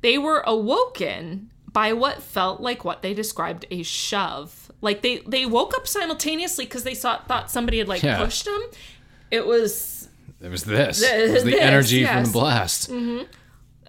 [0.00, 4.70] They were awoken by what felt like what they described a shove.
[4.80, 8.18] Like they they woke up simultaneously because they saw, thought somebody had like Yeah.
[8.18, 8.62] pushed them.
[9.30, 10.08] It was
[10.40, 11.02] It was this.
[11.04, 12.90] It was the This, energy from the blast.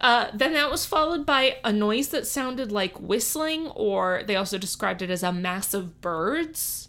[0.02, 4.58] Uh, then that was followed by a noise that sounded like whistling, or they also
[4.58, 6.88] described it as a mass of birds.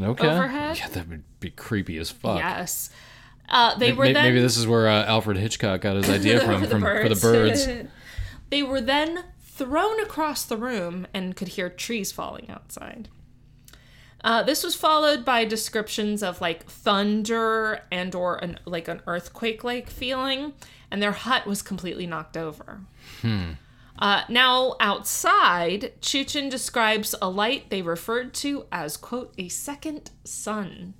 [0.00, 0.28] Okay.
[0.28, 0.78] Overhead?
[0.78, 2.38] Yeah, that would be creepy as fuck.
[2.38, 2.90] Yes.
[3.48, 6.38] Uh, they were Maybe, then maybe this is where uh, Alfred Hitchcock got his idea
[6.40, 7.66] from, from for the birds.
[8.50, 13.08] they were then thrown across the room and could hear trees falling outside.
[14.22, 19.64] Uh, this was followed by descriptions of like thunder and or an like an earthquake
[19.64, 20.52] like feeling,
[20.90, 22.80] and their hut was completely knocked over.
[23.98, 30.94] Uh, now outside, Chuchan describes a light they referred to as quote a second sun,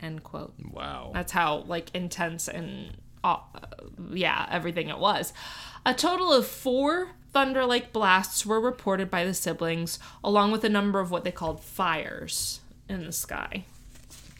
[0.00, 0.54] end quote.
[0.72, 1.10] Wow.
[1.12, 3.38] That's how like intense and uh,
[4.12, 5.32] yeah, everything it was.
[5.86, 11.00] A total of four thunder-like blasts were reported by the siblings, along with a number
[11.00, 13.64] of what they called fires in the sky.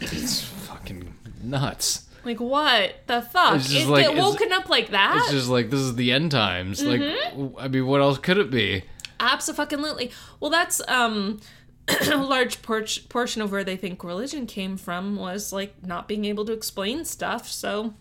[0.01, 2.07] It's fucking nuts.
[2.25, 3.57] Like what the fuck?
[3.57, 5.17] It's just It like- get woken up like that?
[5.23, 6.83] It's just like this is the end times.
[6.83, 7.31] Like, Mm-hmm.
[7.41, 8.83] w- I mean, what else could it be?
[9.21, 10.11] Absolutely.
[10.41, 11.41] Well, that's um
[12.11, 16.25] a large por- portion of where they think religion came from was like not being
[16.27, 17.49] able to explain stuff.
[17.49, 17.95] So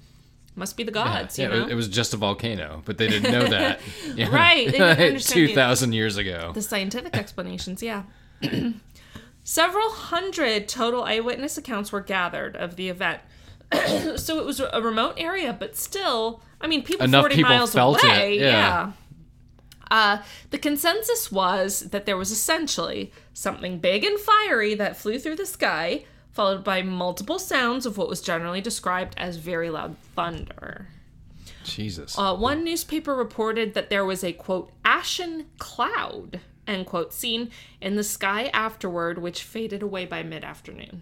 [0.58, 1.63] must be the gods, yeah, you it know.
[1.63, 3.80] was- it was just a volcano, but they didn't know that.
[4.15, 4.30] Yeah.
[4.36, 6.52] Right, they didn't understand the- Two thousand years ago.
[6.54, 8.04] the scientific explanations, yeah.
[9.43, 13.22] Several hundred total eyewitness accounts were gathered of the event.
[14.17, 17.74] so it was a remote area, but still, I mean, people Enough 40 people miles
[17.74, 18.39] felt it, away.
[18.39, 18.43] yeah.
[18.52, 18.91] yeah.
[19.89, 25.38] Uh, the consensus was that there was essentially something big and fiery that flew through
[25.38, 26.04] the sky,
[26.38, 30.88] followed by multiple sounds of what was generally described as very loud thunder.
[31.63, 32.15] Jesus.
[32.15, 37.50] Uh, one newspaper reported that there was a quote ashen cloud end quote seen
[37.82, 41.02] in the sky afterward, which faded away by mid afternoon.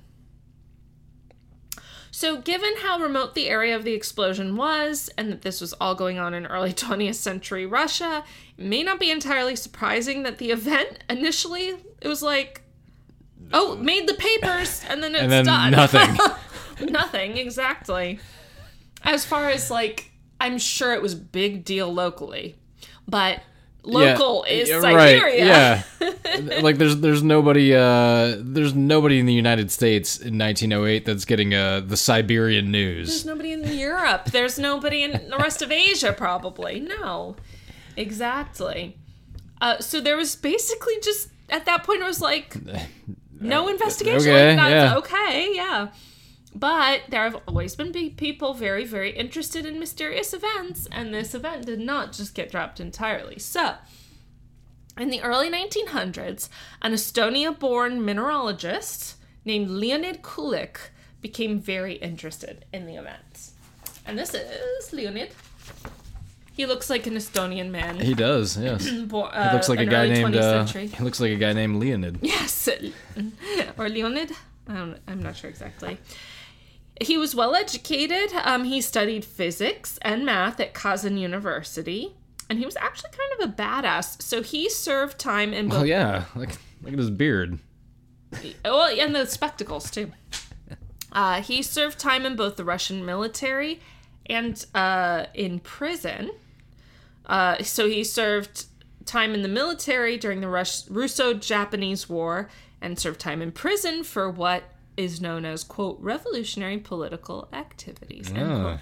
[2.11, 5.95] So, given how remote the area of the explosion was, and that this was all
[5.95, 8.23] going on in early 20th century Russia,
[8.57, 12.61] it may not be entirely surprising that the event initially it was like,
[13.53, 15.71] oh, made the papers, and then it's and then done.
[15.71, 16.17] nothing.
[16.91, 18.19] Nothing, exactly.
[19.01, 22.55] As far as like, I'm sure it was big deal locally,
[23.07, 23.41] but
[23.83, 25.45] local is yeah, Siberia.
[25.45, 26.59] yeah.
[26.61, 31.53] like there's there's nobody uh there's nobody in the United States in 1908 that's getting
[31.53, 33.07] uh the Siberian news.
[33.07, 34.25] There's nobody in Europe.
[34.25, 36.81] There's nobody in the rest of Asia, probably.
[36.81, 37.37] No,
[37.95, 38.97] exactly.
[39.61, 42.55] Uh, so there was basically just at that point, it was like,
[43.39, 44.31] no investigation.
[44.31, 44.97] okay, like, that's yeah.
[44.97, 45.87] okay, yeah.
[46.53, 51.65] But there have always been people very, very interested in mysterious events, and this event
[51.65, 53.39] did not just get dropped entirely.
[53.39, 53.75] So,
[54.97, 56.47] in the early 1900s,
[56.81, 60.77] an Estonia born mineralogist named Leonid Kulik
[61.21, 63.51] became very interested in the event.
[64.05, 65.31] And this is Leonid.
[66.55, 67.99] He looks like an Estonian man.
[67.99, 68.85] He does, yes.
[68.85, 71.77] He bo- uh, looks like a guy named uh, he looks like a guy named
[71.81, 72.19] Leonid.
[72.21, 72.69] Yes,
[73.77, 74.31] or Leonid.
[74.67, 75.97] I'm not sure exactly.
[77.01, 78.31] He was well educated.
[78.43, 82.13] Um, he studied physics and math at Kazan University,
[82.49, 84.21] and he was actually kind of a badass.
[84.21, 85.81] So he served time in both.
[85.81, 87.59] Oh yeah, look look at his beard.
[88.63, 90.11] Well, and the spectacles too.
[91.11, 93.81] Uh, he served time in both the Russian military
[94.25, 96.31] and uh, in prison.
[97.27, 98.65] Uh, so he served
[99.05, 102.49] time in the military during the Rus- Russo-Japanese War
[102.81, 104.63] and served time in prison for what
[104.97, 108.27] is known as quote revolutionary political activities.
[108.29, 108.75] end quote.
[108.75, 108.79] Ah.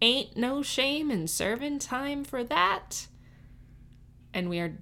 [0.00, 3.06] Ain't no shame in serving time for that.
[4.32, 4.78] And we are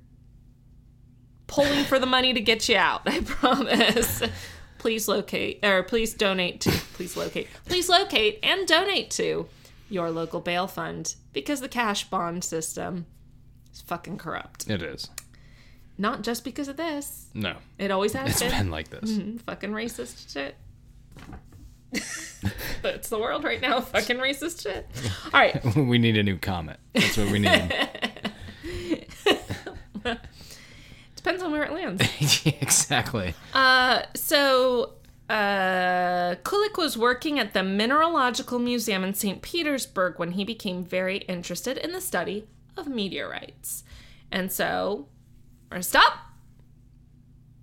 [1.47, 3.03] pulling for the money to get you out.
[3.07, 4.23] I promise.
[4.79, 7.49] Please locate or please donate to please locate.
[7.65, 9.49] Please locate and donate to
[9.89, 13.05] your local bail fund because the cash bond system
[13.71, 14.71] is fucking corrupt.
[14.71, 15.11] It is.
[15.99, 17.27] Not just because of this.
[17.35, 17.57] No.
[17.79, 18.51] It always has It's been.
[18.53, 19.13] been like this.
[19.13, 20.57] Mm, fucking racist shit.
[22.81, 23.83] but it's the world right now.
[23.83, 24.87] Fucking racist shit.
[25.27, 25.63] All right.
[25.77, 26.79] we need a new comment.
[26.95, 27.71] That's what we need.
[31.17, 32.03] Depends on where it lands.
[32.47, 33.35] Exactly.
[33.53, 34.93] Uh, so
[35.29, 39.43] uh, Kulik was working at the Mineralogical Museum in St.
[39.43, 43.85] Petersburg when he became very interested in the study of meteorites.
[44.31, 45.09] And so,
[45.65, 46.19] we're gonna stop.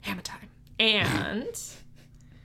[0.01, 0.49] Hammer time.
[0.79, 1.59] And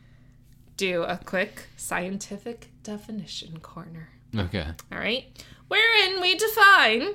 [0.76, 4.10] do a quick scientific definition corner.
[4.36, 4.66] Okay.
[4.92, 5.24] All right.
[5.68, 7.14] Wherein we define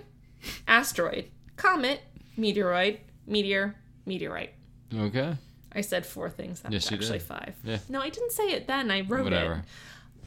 [0.68, 2.02] asteroid, comet,
[2.38, 4.54] meteoroid, meteor, meteorite.
[4.94, 5.36] Okay.
[5.76, 6.62] I said four things.
[6.62, 7.28] That Yes, was actually did.
[7.28, 7.56] five.
[7.64, 7.78] Yeah.
[7.90, 8.92] No, I didn't say it then.
[8.92, 9.64] I wrote Whatever.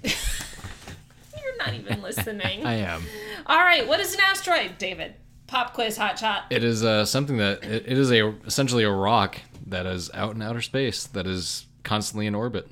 [0.02, 0.16] it.
[1.42, 2.64] You're not even listening.
[2.66, 3.02] I am.
[3.46, 3.87] All right.
[3.87, 5.14] What is an asteroid, David?
[5.46, 6.44] Pop quiz, hot shot.
[6.50, 10.35] It is uh, something that it, it is a essentially a rock that is out
[10.35, 12.68] in outer space that is constantly in orbit,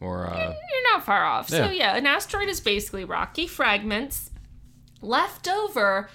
[0.00, 1.48] or uh, You're not far off.
[1.48, 1.70] So Yeah.
[1.72, 4.30] yeah, an asteroid is basically rocky fragments
[5.00, 6.08] left over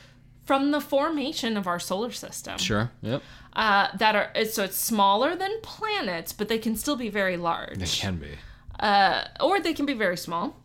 [0.46, 2.58] from the formation of our solar system.
[2.58, 2.92] sure.
[3.02, 3.22] Yep.
[3.60, 7.78] Uh, that are so it's smaller than planets, but they can still be very large.
[7.78, 8.32] They can be.
[8.80, 10.56] uh, or they can be very small,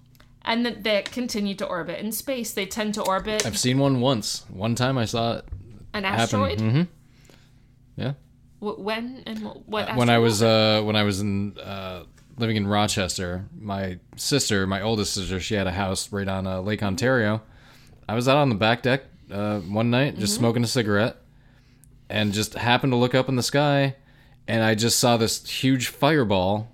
[0.42, 2.52] and that they continue to orbit in space.
[2.52, 4.44] They tend to orbit I've seen one once.
[4.48, 5.44] One time I saw it
[5.92, 6.20] an happen.
[6.20, 6.60] asteroid.
[6.60, 6.82] hmm
[7.96, 8.12] Yeah.
[8.60, 9.96] Wh- When and wh- what?
[9.96, 12.04] when I was uh, when I was in uh,
[12.38, 16.60] living in Rochester, my sister, my oldest sister, she had a house right on uh,
[16.60, 17.42] Lake Ontario.
[18.08, 19.02] I was out on the back deck
[19.32, 21.16] uh, one night, just smoking a cigarette,
[22.08, 23.96] and just happened to look up in the sky,
[24.48, 26.68] and I just saw this huge fireball,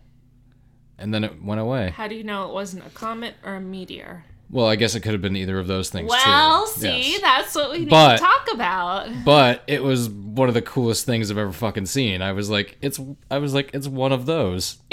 [0.98, 1.90] and then it went away.
[1.90, 4.24] How do you know it wasn't a comet or a meteor?
[4.52, 6.80] Well, I guess it could have been either of those things Well, too.
[6.80, 7.20] see, Yes.
[7.20, 9.08] that's what we need But- to talk about.
[9.24, 12.20] But it was one of the coolest things I've ever fucking seen.
[12.20, 12.98] I was like, it's.
[13.30, 14.78] I was like, it's one of those.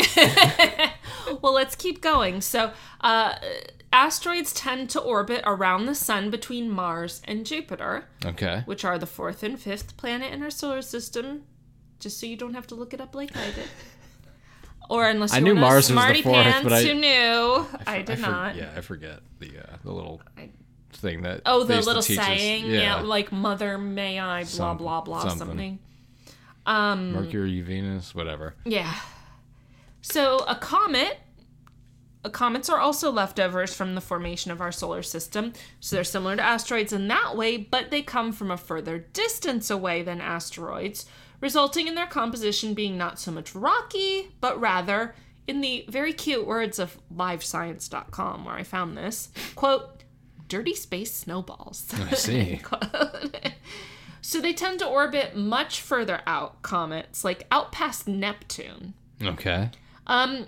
[1.41, 2.41] Well, let's keep going.
[2.41, 2.71] So,
[3.01, 3.35] uh,
[3.93, 8.61] asteroids tend to orbit around the sun between Mars and Jupiter, Okay.
[8.65, 11.43] which are the fourth and fifth planet in our solar system.
[11.99, 13.67] Just so you don't have to look it up like I did.
[14.89, 17.67] Or unless I knew Mars was the fourth, pants but I- who knew.
[17.85, 18.55] I, I did not.
[18.55, 20.21] Yeah, I forget the uh, the little
[20.93, 21.41] thing that.
[21.45, 23.01] Oh, the little saying, yeah.
[23.01, 25.37] like "Mother, may I?" Blah Some- blah blah something.
[25.47, 25.79] something.
[26.65, 28.55] Um, Mercury, Venus, whatever.
[28.63, 28.93] Yeah.
[30.01, 31.19] So a comet.
[32.23, 36.35] Uh, Comets are also leftovers from the formation of our solar system, so they're similar
[36.35, 41.05] to asteroids in that way, but they come from a further distance away than asteroids,
[41.41, 45.15] resulting in their composition being not so much rocky, but rather,
[45.47, 50.03] in the very cute words of livescience.com, where I found this, quote,
[50.47, 51.87] dirty space snowballs.
[51.93, 52.61] I see.
[54.21, 58.93] so they tend to orbit much further out, comets, like out past Neptune.
[59.21, 59.69] Okay.
[60.05, 60.47] Um,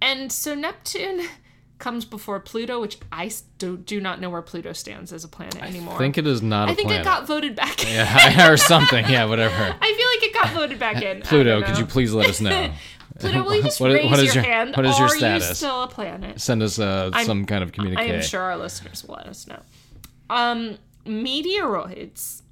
[0.00, 1.22] and so Neptune
[1.78, 5.62] comes before Pluto, which I do, do not know where Pluto stands as a planet
[5.62, 5.94] anymore.
[5.94, 7.06] I think it is not a I think planet.
[7.06, 7.90] it got voted back in.
[7.92, 9.04] yeah, or something.
[9.08, 9.54] Yeah, whatever.
[9.80, 11.20] I feel like it got voted back in.
[11.22, 12.72] Pluto, could you please let us know?
[13.18, 14.74] Pluto, will you just What- raise what is your, your- hand?
[14.76, 15.58] what is your Are you status?
[15.58, 16.40] still a planet?
[16.40, 18.12] Send us uh, some kind of communication.
[18.12, 19.60] I am sure our listeners will let us know.
[20.30, 20.76] Um,
[21.06, 22.42] meteoroids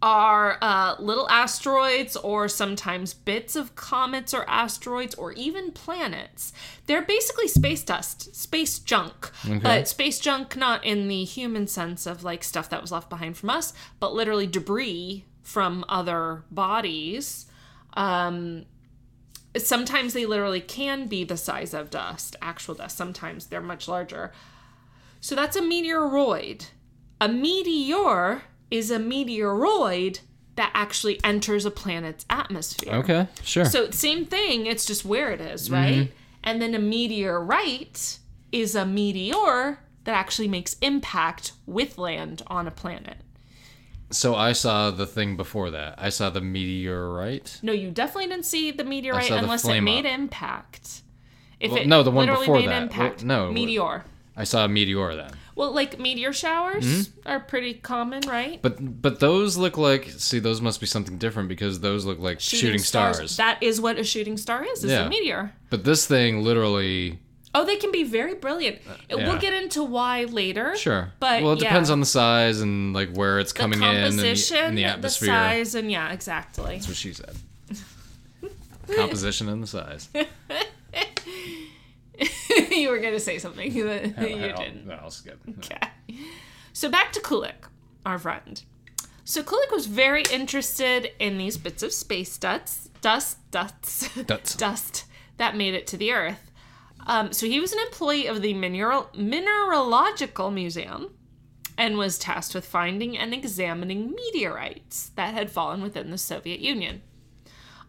[0.00, 6.52] are uh, little asteroids or sometimes bits of comets or asteroids or even planets.
[6.86, 9.30] They're basically space dust, space junk.
[9.62, 13.36] But space junk not in the human sense of like stuff that was left behind
[13.36, 17.46] from us, but literally debris from other bodies.
[17.94, 18.66] Um,
[19.56, 22.96] sometimes they literally can be the size of dust, actual dust.
[22.96, 24.32] Sometimes they're much larger.
[25.20, 26.66] So that's a meteoroid.
[27.20, 30.20] A meteor is a meteoroid
[30.56, 32.94] that actually enters a planet's atmosphere.
[32.94, 33.64] Okay, sure.
[33.64, 35.94] So same thing, it's just where it is, right?
[35.96, 36.12] Mm-hmm.
[36.44, 38.18] And then a meteorite
[38.52, 43.18] is a meteor that actually makes impact with land on a planet.
[44.10, 45.94] So I saw the thing before that.
[45.98, 47.60] I saw the meteorite.
[47.62, 50.12] No, you definitely didn't see the meteorite the unless it made up.
[50.12, 51.02] impact.
[51.60, 52.82] If Well, it no, the one before made that.
[52.84, 53.52] impact, Well, no.
[53.52, 54.04] meteor.
[54.36, 55.32] I saw a meteor then.
[55.58, 57.28] Well, like meteor showers Mm-hmm.
[57.28, 58.62] are pretty common, right?
[58.62, 62.38] But but those look like see those must be something different because those look like
[62.38, 63.36] shooting, stars.
[63.38, 64.84] That is what a shooting star is.
[64.84, 65.06] Is Yeah.
[65.06, 65.52] a meteor.
[65.68, 67.18] But this thing literally
[67.56, 68.78] Oh, they can be very brilliant.
[69.10, 70.76] We'll get into why later.
[70.76, 71.12] sure.
[71.18, 71.70] But well, it yeah.
[71.70, 74.78] depends on the size and like where it's the coming in and the, composition, and
[74.78, 75.26] the the, atmosphere.
[75.28, 76.74] size, and yeah, exactly.
[76.76, 77.34] That's what she said.
[78.94, 80.08] Composition and the size.
[82.70, 84.90] you were gonna say something that you I'll- didn't.
[84.90, 85.40] I'll skip.
[85.58, 85.78] Okay.
[86.72, 87.66] So back to Kulik,
[88.06, 88.62] our friend.
[89.24, 94.54] So Kulik was very interested in these bits of space dust, dust, dust, Duts.
[94.66, 95.04] dust
[95.36, 96.50] that made it to the Earth.
[97.06, 101.10] Um, so he was an employee of the Mineral- Mineralogical Museum
[101.76, 107.02] and was tasked with finding and examining meteorites that had fallen within the Soviet Union.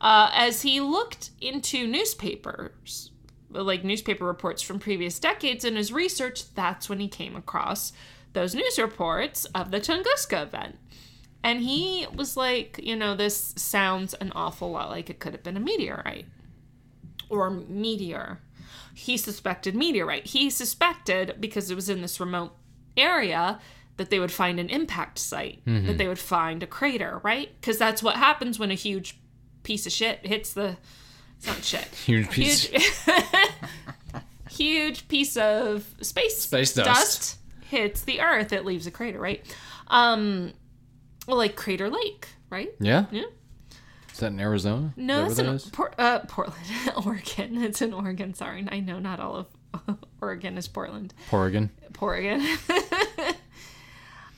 [0.02, 3.12] Uh, as he looked into newspapers,
[3.50, 7.94] like newspaper reports from previous decades in his research, that's when he came across
[8.34, 10.78] those news reports of the Tunguska event.
[11.44, 15.44] And he was like, you know, this sounds an awful lot like it could have
[15.44, 16.26] been a meteorite
[17.30, 18.42] or meteor.
[18.94, 20.28] He suspected meteorite.
[20.28, 22.52] He suspected, because it was in this remote
[22.98, 23.60] area,
[23.96, 25.98] that they would find an impact site, that mm-hmm.
[25.98, 27.50] they would find a crater, right?
[27.60, 29.20] Because that's what happens when a huge
[29.64, 30.78] piece of shit hits the.
[31.40, 31.86] It's not shit.
[32.06, 32.66] Huge piece.
[32.68, 32.92] Huge,
[34.52, 37.38] huge piece of space Space dust.
[37.70, 38.54] hits the Earth.
[38.54, 39.44] It leaves a crater, right?
[39.88, 40.54] Um,
[41.28, 42.70] well, like Crater Lake, right?
[42.80, 43.06] Yeah.
[43.12, 43.24] Yeah.
[44.12, 44.94] Is that in Arizona?
[44.98, 45.70] No, that's that in that?
[45.72, 46.60] Por- uh, Portland,
[47.06, 47.64] Oregon.
[47.64, 48.34] It's in Oregon.
[48.34, 49.36] Sorry, I know not all
[49.88, 51.14] of Oregon is Portland.
[51.32, 51.70] Oregon.
[52.02, 52.46] Oregon.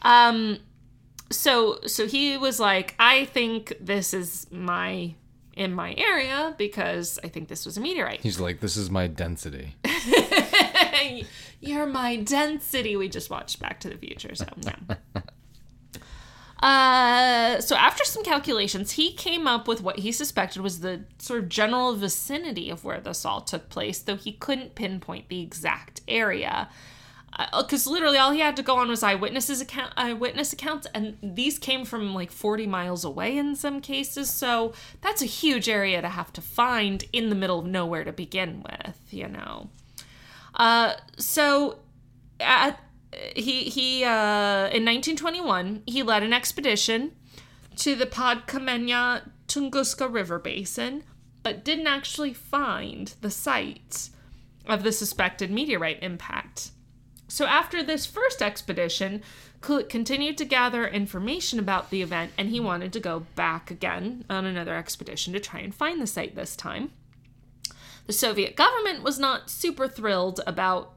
[0.03, 0.59] um,
[1.31, 5.15] so so he was like, I think this is my
[5.55, 8.21] in my area because I think this was a meteorite.
[8.21, 9.75] He's like, this is my density.
[11.61, 12.95] You're my density.
[12.95, 14.95] We just watched Back to the Future, so yeah.
[16.61, 21.39] Uh, so after some calculations, he came up with what he suspected was the sort
[21.39, 26.01] of general vicinity of where this all took place, though he couldn't pinpoint the exact
[26.07, 26.69] area.
[27.57, 31.57] Because literally all he had to go on was eyewitnesses account, eyewitness accounts, and these
[31.57, 34.29] came from like 40 miles away in some cases.
[34.29, 38.11] So that's a huge area to have to find in the middle of nowhere to
[38.11, 39.69] begin with, you know.
[40.55, 41.79] Uh, so
[42.39, 42.79] at
[43.35, 47.11] he he uh, in 1921 he led an expedition
[47.75, 51.03] to the Podkamennaya Tunguska River basin,
[51.43, 54.09] but didn't actually find the site
[54.67, 56.71] of the suspected meteorite impact.
[57.31, 59.21] So after this first expedition,
[59.61, 64.25] Kulik continued to gather information about the event, and he wanted to go back again
[64.29, 66.91] on another expedition to try and find the site this time.
[68.05, 70.91] The Soviet government was not super thrilled about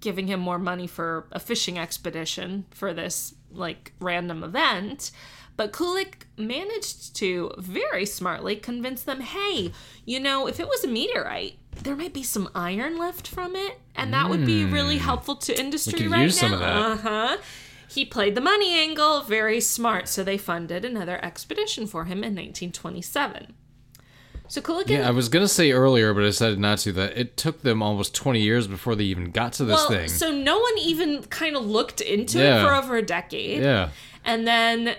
[0.00, 5.10] giving him more money for a fishing expedition for this like random event.
[5.56, 9.72] But Kulik managed to very smartly convince them hey,
[10.04, 13.80] you know, if it was a meteorite, there might be some iron left from it,
[13.94, 16.28] and that would be really helpful to industry right now.
[16.28, 16.76] some of that.
[16.76, 17.36] Uh huh.
[17.88, 22.34] He played the money angle very smart, so they funded another expedition for him in
[22.36, 23.54] 1927.
[24.46, 26.92] So Kulik Yeah, I was gonna say earlier, but I decided not to.
[26.92, 30.08] That it took them almost twenty years before they even got to this well, thing.
[30.08, 33.62] so no one even kind of looked into it for over a decade.
[33.62, 33.90] yeah,
[34.24, 34.96] And then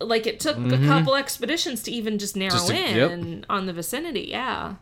[0.00, 2.68] like it took a couple expeditions to even just narrow Mm-hmm.
[2.68, 2.68] Just
[3.08, 3.44] to- in yep.
[3.48, 4.74] on the vicinity, yeah.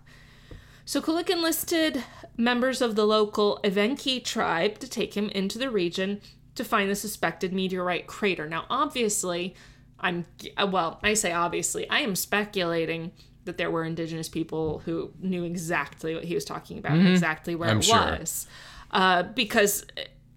[0.85, 2.05] So Kulik enlisted
[2.37, 6.21] members of the local Evenki tribe to take him into the region
[6.57, 8.49] to find the suspected meteorite crater.
[8.49, 9.55] Now, obviously,
[9.99, 10.27] I'm
[10.69, 13.13] well, I say obviously, I am speculating
[13.45, 17.55] that there were indigenous people who knew exactly what he was talking about, and exactly
[17.55, 17.77] where Mm-hmm.
[17.77, 18.19] I'm it sure.
[18.21, 18.47] was.
[18.91, 19.87] Uh, because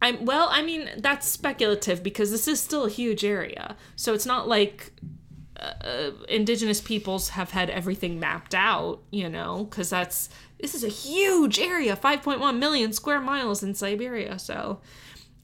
[0.01, 3.75] I'm well, I mean, that's speculative because this is still a huge area.
[3.95, 4.93] So it's not like
[5.59, 10.29] uh, indigenous peoples have had everything mapped out, you know, because that's
[10.59, 14.37] this is a huge area 5.1 million square miles in Siberia.
[14.39, 14.79] So,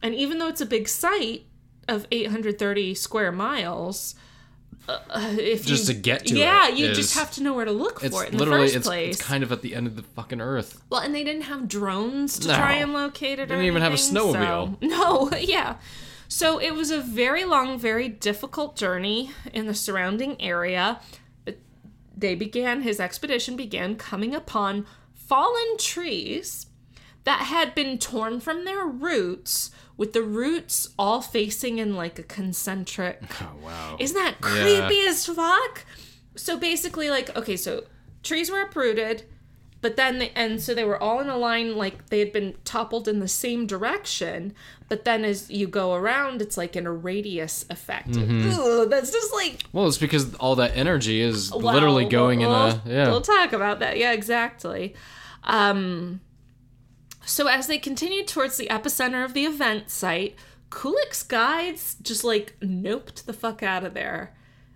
[0.01, 1.45] and even though it's a big site
[1.87, 4.15] of 830 square miles,
[4.87, 4.99] uh,
[5.39, 7.65] if Just you, to get to yeah, it you is- just have to know where
[7.65, 9.15] to look for it in literally the first it's, place.
[9.15, 10.81] it's kind of at the end of the fucking earth.
[10.89, 12.55] Well, and they didn't have drones to No.
[12.55, 13.47] try and locate it.
[13.49, 14.35] They Didn't even have a snowmobile.
[14.35, 15.75] so- No, yeah.
[16.35, 20.99] So it was a very long, very difficult journey in the surrounding area.
[21.45, 21.59] But
[22.17, 26.65] they began his expedition began coming upon fallen trees
[27.23, 32.23] that had been torn from their roots, with the roots all facing in like a
[32.23, 33.95] concentric Oh wow.
[33.99, 34.87] isn't that Yeah.
[34.87, 35.85] creepy as fuck?
[36.35, 37.83] So basically, like, okay, so
[38.23, 39.23] trees were uprooted,
[39.83, 42.55] but then, they, and so they were all in a line, like they had been
[42.63, 44.55] toppled in the same direction.
[44.87, 48.11] But then as you go around, it's like in a radius effect.
[48.11, 48.49] Mm-hmm.
[48.49, 52.69] Ugh, that's just like Well, it's because all that energy is well, literally going we'll,
[52.69, 53.09] in a yeah.
[53.09, 53.97] We'll talk about that.
[53.97, 54.95] Yeah, exactly.
[55.43, 56.21] Um,
[57.25, 60.35] so as they continued towards the epicenter of the event site,
[60.69, 64.33] Kulik's guides just like noped the fuck out of there.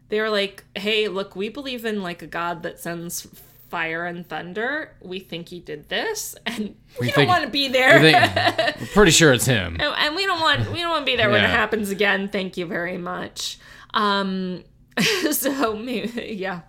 [0.10, 3.26] They were like, "Hey, look, we believe in like a god that sends
[3.70, 4.96] fire and thunder.
[5.02, 7.98] We think he did this, and we, don't want to be there.
[7.98, 9.78] I think, I'm pretty sure it's him.
[9.80, 12.30] and we don't want we don't want to be there when it happens again.
[12.30, 13.60] Thank you very much."
[13.94, 14.64] Um,
[15.32, 16.62] so maybe, yeah.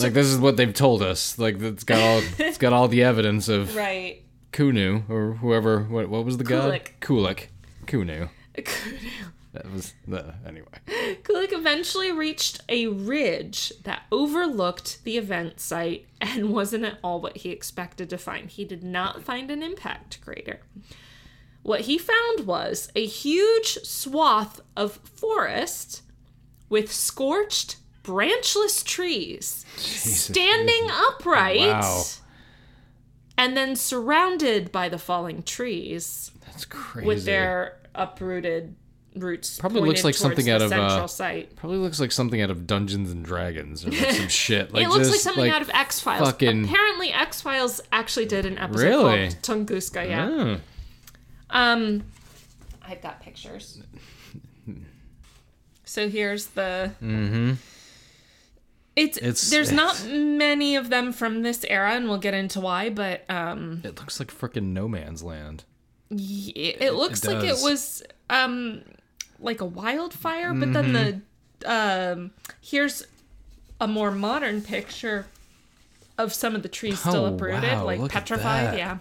[0.00, 1.38] Like this is what they've told us.
[1.38, 4.22] Like it's got all it's got all the evidence of Right.
[4.52, 5.82] Kunu or whoever.
[5.82, 6.80] What what was the god?
[7.00, 7.00] Kulik.
[7.00, 7.46] Kulik.
[7.86, 8.28] Kunu.
[9.62, 10.68] That was the anyway.
[11.24, 17.38] Kulik eventually reached a ridge that overlooked the event site and wasn't at all what
[17.38, 18.50] he expected to find.
[18.50, 20.60] He did not find an impact crater.
[21.62, 26.02] What he found was a huge swath of forest
[26.68, 32.04] with scorched, branchless trees standing upright Wow.
[33.36, 37.06] and then surrounded by the falling trees That's crazy.
[37.06, 38.76] with their uprooted
[39.20, 39.58] roots.
[39.58, 41.56] Probably looks like something out of, uh, site.
[41.56, 44.72] Probably looks like something out of Dungeons and Dragons or like some shit.
[44.72, 46.26] Like it looks like something out of X Files.
[46.28, 49.28] fucking- Apparently, X Files actually did an episode Really?
[49.30, 50.08] called Tunguska.
[50.08, 50.28] Yeah.
[50.30, 50.60] Oh.
[51.50, 52.04] Um,
[52.86, 53.80] I've got pictures.
[55.84, 56.92] So here's the.
[57.02, 57.52] Mm-hmm.
[58.96, 62.60] It's, It's- there's it's- not many of them from this era, and we'll get into
[62.60, 62.90] why.
[62.90, 65.64] But um, It looks like freaking no man's land.
[66.10, 68.82] it, looks like it was um
[69.40, 70.52] like a wildfire.
[70.54, 71.20] But then the
[71.60, 72.18] Mm-hmm.
[72.20, 72.30] um
[72.60, 73.04] here's
[73.80, 75.26] a more modern picture
[76.16, 78.76] of some of the trees still Oh, uprooted, wow, like petrified.
[78.78, 78.98] Yeah.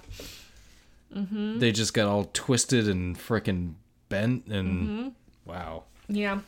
[1.16, 1.60] Mm-hmm.
[1.60, 3.74] They just got all twisted and freaking
[4.10, 5.08] bent and Mm-hmm.
[5.46, 6.40] wow, Yeah.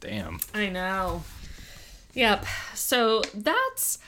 [0.00, 0.38] damn.
[0.54, 1.22] I know.
[2.14, 2.46] Yep.
[2.74, 3.98] So that's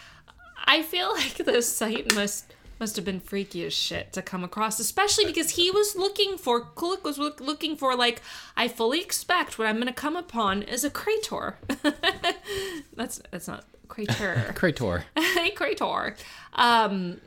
[0.64, 4.78] I feel like this site must must have been freaky as shit to come across,
[4.78, 8.22] especially because he was looking for Kulik was look, looking for like
[8.56, 11.56] I fully expect what I'm going to come upon is a crater.
[12.94, 14.52] that's that's not crater.
[14.54, 15.04] Krator.
[15.16, 16.16] a crater.
[16.54, 17.20] Um,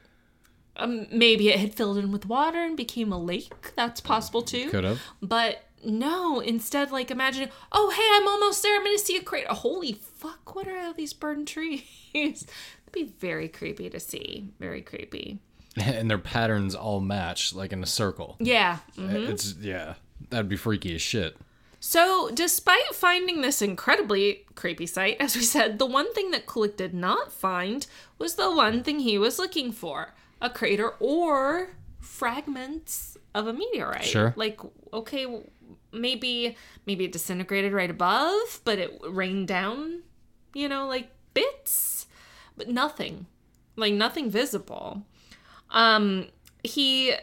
[0.75, 3.73] um, maybe it had filled in with water and became a lake.
[3.75, 4.69] That's possible too.
[4.69, 5.01] Could have.
[5.21, 8.75] But no, instead, like imagine, oh hey, I'm almost there.
[8.75, 9.53] I'm gonna see a crater.
[9.53, 10.55] Holy fuck!
[10.55, 12.45] What are all these burned trees?
[12.93, 14.51] It'd be very creepy to see.
[14.59, 15.39] Very creepy.
[15.81, 18.35] and their patterns all match like in a circle.
[18.39, 18.79] Yeah.
[18.97, 19.29] mm.
[19.29, 19.95] It's yeah,
[20.29, 21.37] that'd be freaky as shit.
[21.83, 26.77] So, despite finding this incredibly creepy site, as we said, the one thing that Kulik
[26.77, 27.87] did not find
[28.19, 31.69] was the one thing he was looking for a crater or
[31.99, 34.05] fragments of a meteorite.
[34.05, 34.33] Sure.
[34.35, 34.59] Like,
[34.93, 35.25] okay,
[35.91, 40.03] maybe maybe it disintegrated right above, but it rained down,
[40.53, 42.00] you know, like bits,
[42.57, 43.25] but nothing.
[43.75, 45.03] Like nothing visible.
[45.69, 46.27] Um
[46.63, 47.13] he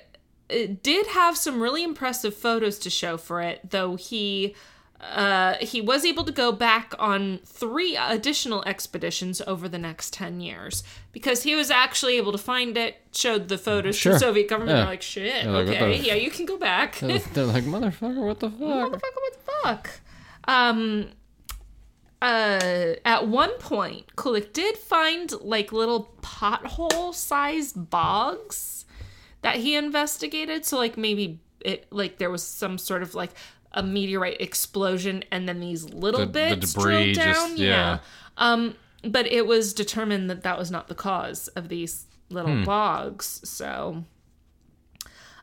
[0.82, 4.54] did have some really impressive photos to show for it, though he
[5.00, 10.40] uh, he was able to go back on three additional expeditions over the next 10
[10.40, 14.48] years because he was actually able to find it, showed the photos to the Soviet
[14.48, 14.76] government.
[14.76, 14.82] Yeah.
[14.82, 16.98] They're like, shit, They're like, okay, yeah, you can go back.
[16.98, 18.58] They're they're like motherfucker, what the fuck?
[18.60, 19.90] Motherfucker, what the fuck?
[20.48, 21.10] Um,
[22.20, 28.84] uh, at one point, Kulik did find like little pothole sized bogs
[29.42, 30.64] that he investigated.
[30.64, 33.30] So, like, maybe it, like, there was some sort of like
[33.72, 37.48] a meteorite explosion and then these little The- the bits debris drilled down.
[37.50, 37.98] just- yeah.
[38.36, 42.64] Um, but it was determined that that was not the cause of these little Hmm.
[42.64, 43.40] bogs.
[43.48, 44.04] So.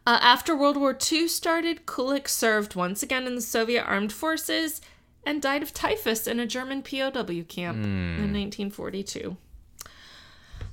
[0.08, 4.80] Uh, after World War II started, Kulik served once again in the Soviet armed forces
[5.26, 9.38] and died of typhus in a German POW camp in 1942.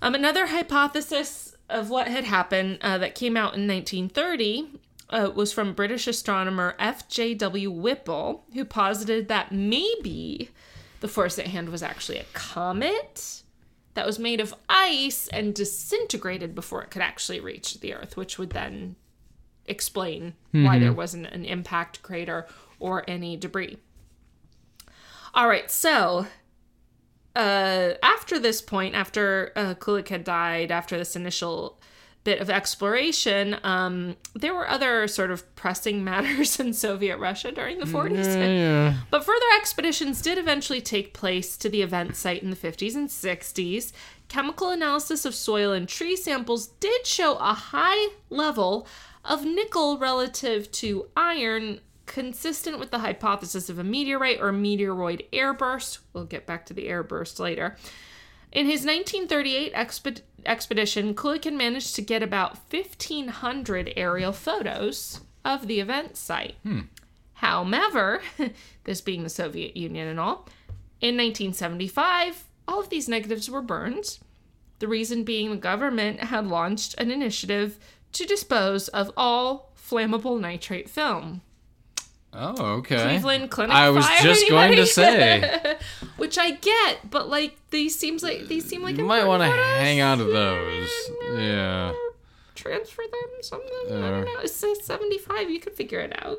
[0.01, 4.81] Um, another hypothesis of what had happened uh, that came out in 1930
[5.11, 7.71] uh, was from British astronomer F.J.W.
[7.71, 10.51] Whipple, who posited that maybe
[11.01, 13.43] the force at hand was actually a comet
[13.95, 18.39] that was made of ice and disintegrated before it could actually reach the Earth, which
[18.39, 18.97] would then
[19.67, 22.47] explain why there wasn't an impact crater
[22.81, 23.79] or any debris.
[25.35, 26.27] All right, so
[27.35, 31.81] uh, after this point, after uh, Kulik had died, after this initial
[32.25, 37.79] bit of exploration, um, there were other sort of pressing matters in Soviet Russia during
[37.79, 38.27] the 40s.
[38.37, 38.95] Yeah.
[39.11, 43.09] But further expeditions did eventually take place to the event site in the 50s and
[43.09, 43.93] 60s.
[44.29, 48.87] Chemical analysis of soil and tree samples did show a high level
[49.25, 51.81] of nickel relative to iron,
[52.13, 55.99] consistent with the hypothesis of a meteorite or meteoroid airburst.
[56.13, 57.77] We'll get back to the airburst later.
[58.53, 65.81] In his 1938 exped- expedition, Kulikin managed to get about 1,500 aerial photos of the
[65.81, 66.57] event site.
[66.65, 66.81] Hmm.
[67.35, 68.21] However,
[68.85, 70.47] this being the Soviet Union and all,
[71.01, 74.19] in 1975, all of these negatives were burned.
[74.81, 77.79] The reason being the government had launched an initiative
[78.13, 81.41] to dispose of all flammable nitrate film.
[82.35, 83.03] Oh, okay.
[83.03, 83.75] Cleveland Clinic.
[83.75, 85.77] I was just going to say.
[86.17, 89.49] which I get, but like these seems like these seem like You might want to
[89.51, 90.89] hang on to those.
[91.37, 91.93] Yeah.
[92.55, 93.71] transfer them something.
[93.91, 94.11] I Uh.
[94.11, 94.41] don't know.
[94.41, 95.51] It's say seventy five.
[95.51, 96.39] You could figure it out.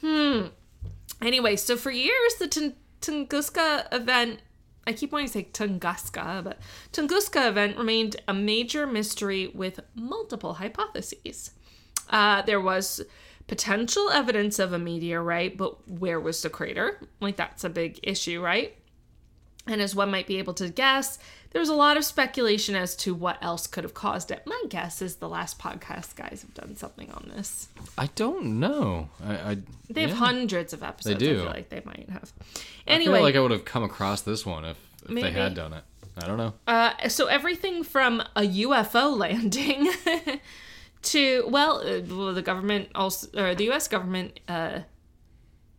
[0.00, 0.46] Hmm.
[1.20, 4.40] Anyway, so for years the Tun- Tunguska event.
[4.86, 6.58] I keep wanting to say Tunguska, but
[6.94, 11.50] Tunguska event remained a major mystery with multiple hypotheses.
[12.08, 13.02] Uh, there was
[13.48, 17.00] potential evidence of a meteorite, but where was the crater?
[17.20, 18.76] Like, that's a big issue, right?
[19.66, 21.18] And as one might be able to guess,
[21.50, 24.42] there was a lot of speculation as to what else could have caused it.
[24.46, 27.68] My guess is the last podcast guys have done something on this.
[27.96, 29.08] I don't know.
[29.22, 29.58] I, I
[29.90, 30.16] They have yeah.
[30.16, 31.18] hundreds of episodes.
[31.18, 31.40] They do.
[31.40, 32.32] I feel like they might have.
[32.56, 34.76] I Anyway, feel like I would have come across this one if,
[35.08, 35.84] if they had done it.
[36.22, 36.54] I don't know.
[36.66, 39.90] Uh, so everything from a UFO landing
[41.02, 43.88] to well, uh, well, the government also or the U.S.
[43.88, 44.80] government uh,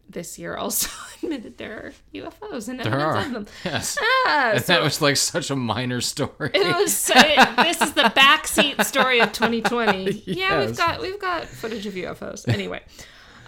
[0.09, 0.89] this year also
[1.23, 3.27] admitted there are UFOs and There evidence are.
[3.27, 3.45] of them.
[3.65, 3.97] Yes.
[4.01, 6.49] Ah, And so that was like such a minor story.
[6.53, 10.23] it was it, this is the backseat story of 2020.
[10.25, 12.47] Yeah, we've got we've got footage of UFOs.
[12.47, 12.81] Anyway.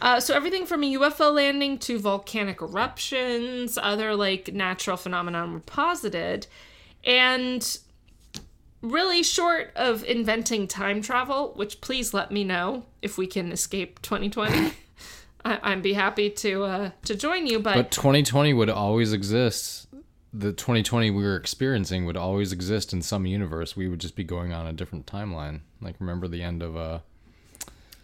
[0.03, 5.59] Uh, so everything from a UFO landing to volcanic eruptions, other like natural phenomenon were
[5.59, 6.47] posited,
[7.03, 7.78] and
[8.82, 14.02] really short of inventing time travel, which please let me know if we can escape
[14.02, 14.74] 2020.
[15.46, 19.88] I, I'd be happy to uh, to join you, but, But 2020 would always exist.
[20.34, 23.76] The 2020 we were experiencing would always exist in some universe.
[23.76, 25.62] We would just be going on a different timeline.
[25.82, 27.00] Like remember the end of uh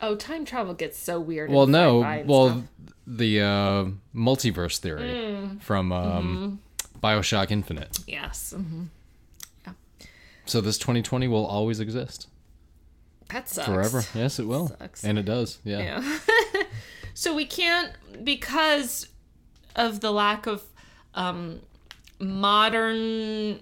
[0.01, 1.49] oh, time travel gets so weird.
[1.51, 2.63] well no, well stuff.
[3.05, 5.61] the uh multiverse theory Mm.
[5.61, 6.17] from Mm-hmm.
[6.17, 6.59] um
[7.01, 7.99] BioShock Infinite.
[8.07, 8.85] yes, hmm
[10.47, 12.27] So this 2020 will always exist
[13.29, 13.67] that sucks.
[13.67, 14.03] forever.
[14.13, 14.69] Yes, it will.
[14.69, 15.03] Sucks.
[15.03, 15.59] And it does.
[15.63, 16.01] Yeah.
[16.01, 16.63] Yeah.
[17.13, 17.91] so we can't
[18.23, 19.07] because
[19.75, 20.63] of the lack of
[21.13, 21.61] um,
[22.19, 23.59] modern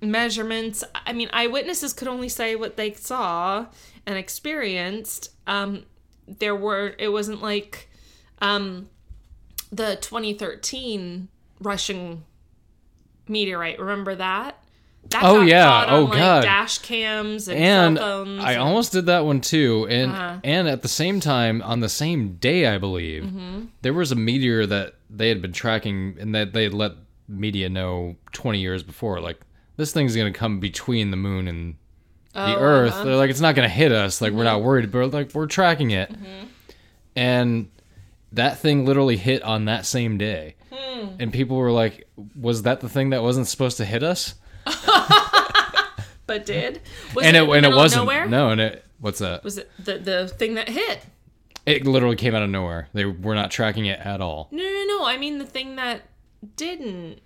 [0.00, 0.82] measurements.
[1.06, 3.66] I mean, eyewitnesses could only say what they saw
[4.06, 5.30] and experienced.
[5.46, 5.84] Um,
[6.26, 6.94] there were.
[6.98, 7.88] It wasn't like
[8.40, 8.88] um,
[9.70, 11.28] the 2013
[11.60, 12.24] Russian
[13.28, 13.78] meteorite.
[13.78, 14.61] Remember that?
[15.20, 15.68] Oh, yeah.
[15.70, 16.42] on, Oh, like, God.
[16.42, 18.44] Dash cams and, and cell phones.
[18.44, 19.86] I and- almost did that one too.
[19.90, 20.36] And Uh-huh.
[20.44, 23.64] and at the same time, on the same day, I believe Mm-hmm.
[23.82, 26.92] there was a meteor that they had been tracking, and that they had let
[27.28, 29.20] media know 20 years before.
[29.20, 29.40] Like
[29.76, 31.74] this thing's gonna come between the moon and
[32.32, 32.92] the Oh, Earth.
[32.94, 33.04] uh-huh.
[33.04, 34.20] They're like, it's not gonna hit us.
[34.22, 36.10] Like we're not worried, but like we're tracking it.
[36.10, 36.46] Mm-hmm.
[37.16, 37.68] And
[38.32, 40.54] that thing literally hit on that same day.
[40.72, 41.08] Hmm.
[41.18, 44.34] And people were like, "Was that the thing that wasn't supposed to hit us?"
[46.26, 46.80] but did.
[47.14, 48.02] Was and it, the and it wasn't.
[48.02, 48.26] Nowhere?
[48.26, 49.44] No, and it what's that?
[49.44, 51.00] Was it the the thing that hit?
[51.64, 52.88] It literally came out of nowhere.
[52.92, 54.48] They were not tracking it at all.
[54.50, 55.04] No, no, no.
[55.04, 56.02] I mean the thing that
[56.56, 57.20] didn't.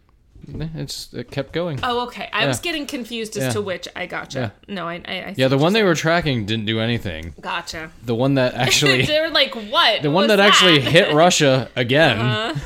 [0.48, 1.80] It's it kept going.
[1.82, 2.28] Oh, okay.
[2.32, 3.50] I was getting confused as Yeah.
[3.52, 3.88] to which.
[3.96, 4.52] I gotcha.
[4.68, 5.00] No, I.
[5.06, 7.34] I, I yeah, the one they were tracking didn't do anything.
[7.40, 7.90] Gotcha.
[8.04, 11.68] The one that actually, they were like, "What?" the one was that actually hit Russia
[11.76, 12.18] again.
[12.18, 12.60] Uh-huh.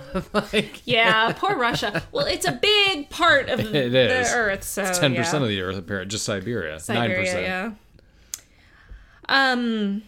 [0.32, 2.02] like Yeah, poor Russia.
[2.12, 4.32] Well, it's a big part of the is.
[4.32, 5.42] Earth, so ten percent yeah.
[5.42, 6.72] of the Earth, apparently, just Siberia.
[6.72, 7.42] Nine Siberia, percent.
[7.42, 7.72] yeah.
[9.28, 10.02] Um.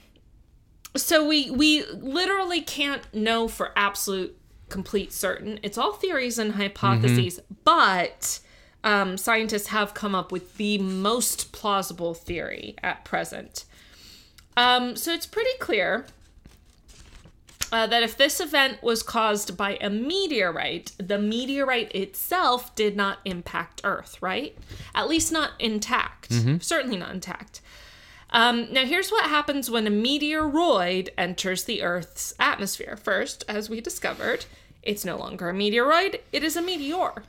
[0.97, 4.37] so we we literally can't know for absolute
[4.69, 5.61] complete certain.
[5.63, 8.41] It's all theories and hypotheses, but
[8.83, 13.65] um, scientists have come up with the most plausible theory at present.
[14.57, 16.07] Um, so it's pretty clear
[17.73, 23.19] uh, that if this event was caused by a meteorite, the meteorite itself did not
[23.25, 24.57] impact Earth, right?
[24.95, 26.33] At least not intact.
[26.61, 27.61] Certainly not intact.
[28.31, 32.97] Um, now, here's what happens when a meteoroid enters the Earth's atmosphere.
[32.97, 34.47] First, as we discovered,
[34.83, 37.23] it's no longer a meteoroid, it is a meteor.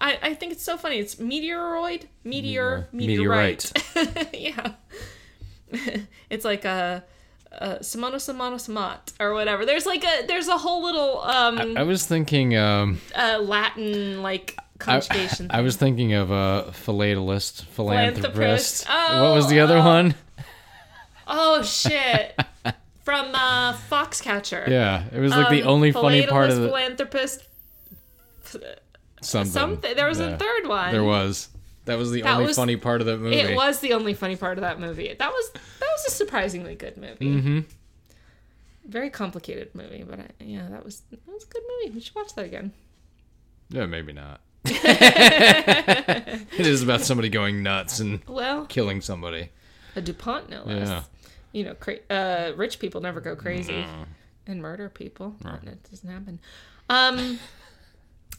[0.00, 0.98] I, I think it's so funny.
[0.98, 3.72] It's meteoroid, meteor, meteorite.
[4.32, 4.74] yeah.
[6.30, 7.04] it's like a,
[7.52, 9.64] a Samano Samano Samat or whatever.
[9.66, 12.56] There's like a there's a whole little um I was thinking.
[12.56, 15.48] Um, uh, Latin like I, conjugation.
[15.50, 18.84] I was thinking of a philatelist, philanthropist.
[18.86, 18.88] Philanthropist.
[18.88, 20.14] what was the other Oh, one?
[21.26, 22.38] oh shit.
[23.04, 24.68] From uh Foxcatcher.
[24.68, 27.42] Yeah, it was like the Um, only funny part of the philanthropist
[29.22, 29.50] something.
[29.50, 29.96] something.
[29.96, 30.26] There was Yeah.
[30.34, 30.92] a third one.
[30.92, 31.48] There was.
[31.88, 33.36] That was the That only was- funny part of that movie.
[33.36, 35.12] It was the only funny part of that movie.
[35.18, 37.26] That was that was a surprisingly good movie.
[37.26, 37.58] Mm-hmm.
[38.86, 41.94] Very complicated movie, but I, yeah, that was that was a good movie.
[41.96, 42.72] We should watch that again.
[43.70, 44.40] Yeah, maybe not.
[44.64, 49.50] it is about somebody going nuts and Well, killing somebody.
[49.96, 50.88] a Dupont, no less.
[50.88, 51.02] Yeah.
[51.52, 53.84] You know, cra- uh, rich people never go crazy
[54.46, 55.34] and murder people.
[55.42, 56.40] That doesn't happen.
[56.90, 57.38] Um,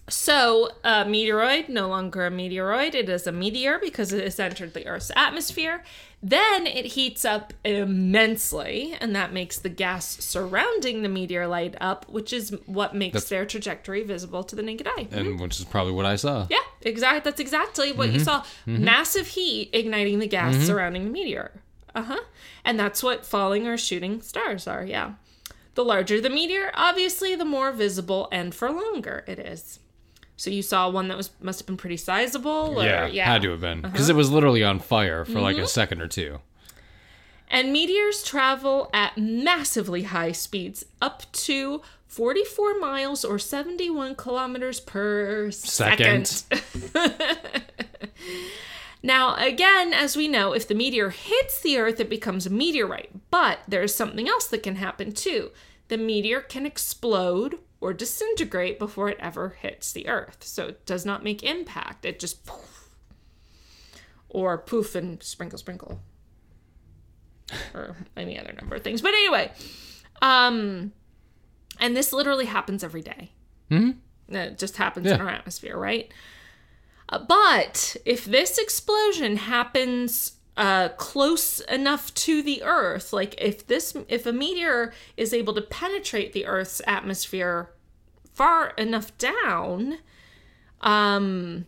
[0.09, 2.93] so, a meteoroid, no longer a meteoroid.
[2.93, 5.83] It is a meteor because it has entered the Earth's atmosphere.
[6.21, 12.09] Then it heats up immensely, and that makes the gas surrounding the meteor light up,
[12.09, 15.07] which is what makes their trajectory visible to the naked eye.
[15.11, 15.43] And mm-hmm.
[15.43, 16.45] which is probably what I saw.
[16.49, 17.21] Yeah, exactly.
[17.23, 18.23] That's exactly what you mm-hmm.
[18.23, 18.41] saw.
[18.41, 18.83] Mm-hmm.
[18.83, 21.51] Massive heat igniting the gas surrounding the meteor.
[21.95, 22.23] Uh huh.
[22.65, 24.83] And that's what falling or shooting stars are.
[24.83, 25.13] Yeah.
[25.75, 29.79] The larger the meteor, obviously, the more visible and for longer it is.
[30.39, 32.79] So you saw one that was must have been pretty sizable.
[32.79, 33.25] Or, Yeah, yeah.
[33.25, 33.91] had to have been Uh-huh.
[33.91, 35.67] because it was literally on fire for like a Mm-hmm.
[35.67, 36.39] second or two.
[37.49, 45.51] And meteors travel at massively high speeds, up to 44 miles or 71 kilometers per
[45.51, 46.27] second.
[46.27, 47.23] Second.
[49.01, 53.09] Now, again, as we know, if the meteor hits the Earth, it becomes a meteorite.
[53.31, 55.51] But there's something else that can happen too.
[55.87, 60.43] The meteor can explode or disintegrate before it ever hits the Earth.
[60.43, 62.05] So it does not make impact.
[62.05, 62.89] It just poof.
[64.27, 66.01] Or poof and sprinkle, sprinkle.
[67.73, 69.01] or any other number of things.
[69.01, 69.51] But anyway,
[70.21, 70.91] um,
[71.79, 73.31] and this literally happens every day.
[73.71, 74.35] Mm-hmm.
[74.35, 76.11] It just happens in our atmosphere, right?
[77.07, 83.95] Uh, but if this explosion happens uh, close enough to the Earth, like if this,
[84.09, 87.69] if a meteor is able to penetrate the Earth's atmosphere
[88.33, 89.99] far enough down,
[90.81, 91.65] um,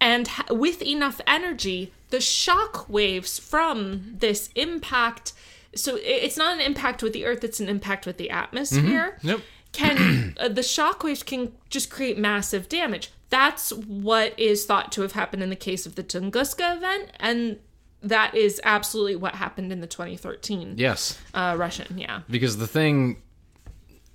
[0.00, 5.32] and ha- with enough energy, the shock waves from this impact.
[5.74, 9.40] So it's not an impact with the Earth; it's an impact with the atmosphere Yep.
[9.72, 13.10] can uh, the shockwaves can just create massive damage.
[13.28, 17.58] That's what is thought to have happened in the case of the Tunguska event, and
[18.02, 21.98] that is absolutely what happened in the 2013 Yes, uh, Russian.
[21.98, 23.20] Yeah, because the thing,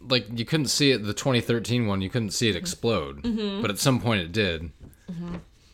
[0.02, 1.04] like you couldn't see it.
[1.04, 2.56] The 2013 one, you couldn't see Mm-hmm.
[2.58, 4.72] it explode, but at some point it did.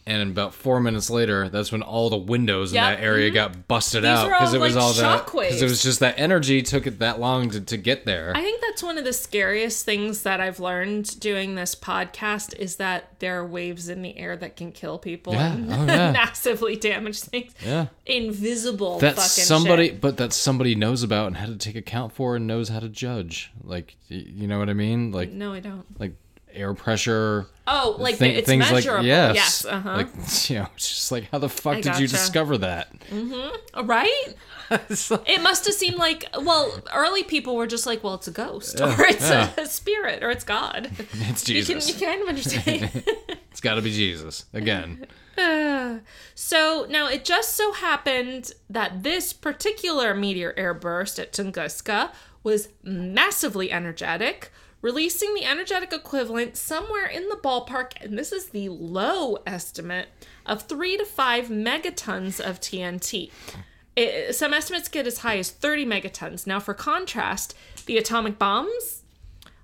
[0.05, 3.35] And about four minutes later, that's when all the windows Yep, in that area mm-hmm.
[3.35, 6.61] got busted out because it was like, all that because it was just that energy
[6.63, 8.33] took it that long to, to get there.
[8.35, 12.77] I think that's one of the scariest things that I've learned doing this podcast is
[12.77, 16.11] that there are waves in the air that can kill people Yeah, and oh, yeah.
[16.13, 17.53] massively damage things.
[17.63, 17.87] yeah.
[18.07, 20.01] Invisible that fucking somebody shit.
[20.01, 22.89] but that somebody knows about and had to take account for and knows how to
[22.89, 25.85] judge like you know what i mean like No, I don't.
[25.99, 26.13] like
[26.53, 29.05] air pressure Oh, like thi- it's things like measurable.
[29.05, 29.95] yes, yes uh-huh.
[29.95, 30.07] like
[30.49, 32.91] you know it's just like how the fuck I did you discover that
[33.83, 34.25] right?
[34.89, 38.27] It's like- It must have seemed like well, early people were just like, well, it's
[38.29, 39.49] a ghost Yeah, or it's yeah.
[39.57, 40.89] a, spirit or it's God.
[41.13, 41.89] it's Jesus.
[41.89, 43.03] You can you kind of understand.
[43.51, 45.05] it's got to be jesus again
[46.35, 52.11] so now it just so happened that this particular meteor airburst at Tunguska
[52.43, 54.51] was massively energetic,
[54.81, 60.07] releasing the energetic equivalent somewhere in the ballpark, and this is the low estimate
[60.45, 63.31] of three to five megatons of TNT.
[63.95, 66.47] It- some estimates get as high as 30 megatons.
[66.47, 67.55] Now, for contrast,
[67.85, 69.03] the atomic bombs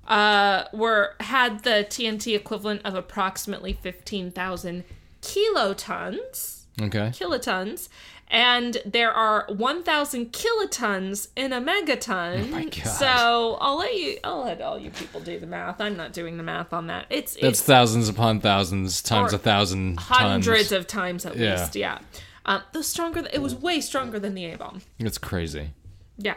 [0.08, 4.84] uh, were had the TNT equivalent of approximately 15,000
[5.22, 6.54] kilotons.
[6.80, 7.10] Okay.
[7.10, 7.90] kilotons,
[8.30, 12.44] and there are 1,000 kilotons in a megaton.
[12.44, 12.84] Oh my God.
[12.86, 15.80] So I'll let you, I'll let all you people do the math.
[15.80, 17.06] I'm not doing the math on that.
[17.10, 20.72] It's That's it's thousands upon thousands times a thousand hundreds tons.
[20.74, 21.60] of times at Yeah.
[21.62, 21.76] least.
[21.76, 22.00] Yeah.
[22.46, 23.28] Um, was stronger.
[23.32, 24.82] It was way stronger than the A bomb.
[25.00, 25.72] It's crazy.
[26.18, 26.36] Yeah.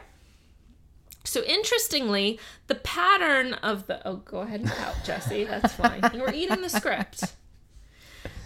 [1.25, 5.45] So interestingly, the pattern of the oh, go ahead and pout, Jesse.
[5.45, 6.03] That's fine.
[6.15, 7.25] You were eating the script.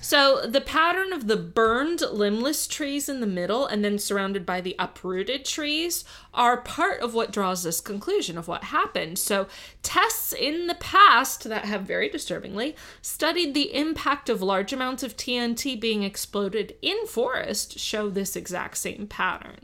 [0.05, 4.61] So the pattern of the burned limbless trees in the middle and then surrounded by
[4.61, 9.19] the uprooted trees are part of what draws this conclusion of what happened.
[9.19, 9.47] So
[9.83, 15.17] tests in the past that have very disturbingly studied the impact of large amounts of
[15.17, 19.61] TNT being exploded in forest show this exact same pattern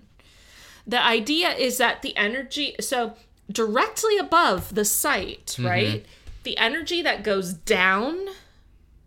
[0.86, 3.12] the idea is that the energy so
[3.52, 5.66] directly above the site mm-hmm.
[5.66, 6.06] right
[6.44, 8.26] the energy that goes down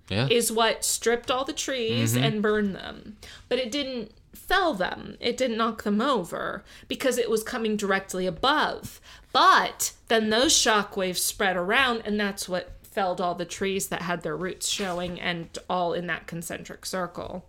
[0.09, 0.27] Yeah.
[0.29, 3.17] is what stripped all the trees and burned them.
[3.47, 5.17] But it didn't fell them.
[5.19, 8.99] It didn't knock them over because it was coming directly above.
[9.31, 14.03] But then those shock waves spread around and that's what felled all the trees that
[14.03, 17.45] had their roots showing and all in that concentric circle.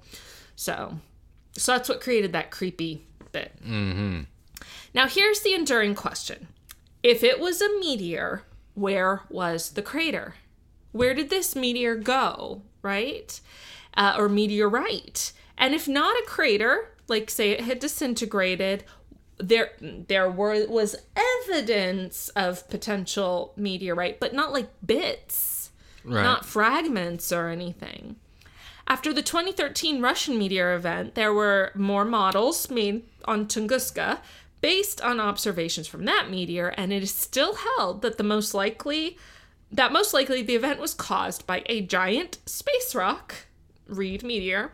[0.57, 0.99] So
[1.57, 3.53] so that's what created that creepy bit.
[3.65, 4.23] Mm-hmm.
[4.95, 6.49] now, here's the enduring question.
[7.03, 8.43] If it was a meteor,
[8.75, 10.35] where was the crater?
[10.95, 13.41] Where did this meteor go, right?
[13.97, 15.33] Uh, or meteorite?
[15.59, 18.85] And if not a crater, like say it had disintegrated,
[19.39, 25.73] there there were was evidence of potential meteorite, but not like bits,
[26.05, 26.23] right.
[26.23, 28.15] not fragments or anything.
[28.87, 34.21] After the 2013 Russian meteor event, there were more models made on Tunguska
[34.61, 39.19] based on observations from that meteor, and it is still held that the most likely
[39.75, 43.35] that most likely the event was caused by a giant space rock,
[43.89, 44.73] Reed meteor,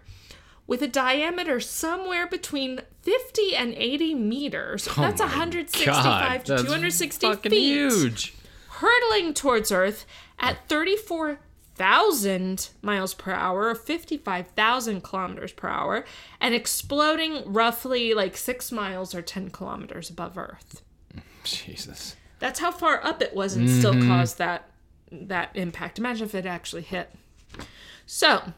[0.66, 4.86] with a diameter somewhere between 50 and 80 meters.
[4.90, 8.34] Oh That's 165 Oh God, to 260 fucking feet huge.
[8.68, 10.04] hurtling towards Earth
[10.38, 16.04] at 34,000 miles per hour, or 55,000 kilometers per hour,
[16.42, 20.82] and exploding roughly like six miles or 10 kilometers above Earth.
[21.44, 22.16] Jesus.
[22.38, 24.08] That's how far up it was and still mm-hmm.
[24.08, 24.69] caused that
[25.10, 25.98] that impact.
[25.98, 27.10] Imagine if it actually hit.
[28.06, 28.52] So,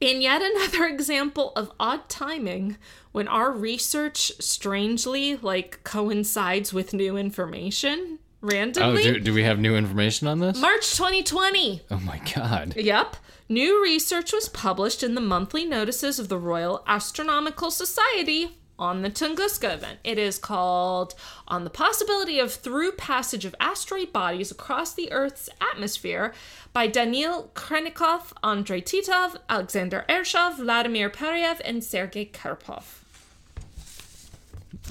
[0.00, 2.76] in yet another example of odd timing,
[3.12, 9.02] when our research strangely like coincides with new information Oh, randomly.
[9.02, 10.58] do, do we have new information on this?
[10.58, 11.82] March 2020.
[11.90, 12.74] Oh my god.
[12.74, 13.16] Yep.
[13.50, 19.10] New research was published in the monthly notices of the Royal Astronomical Society on the
[19.10, 19.98] Tunguska event.
[20.02, 21.14] It is called
[21.46, 26.32] On the Possibility of Through Passage of Asteroid Bodies Across the Earth's Atmosphere
[26.72, 32.84] by Daniil Khrennikov, Andrei Titov, Alexander Ershov, Vladimir Pariev, and Sergei Karpov.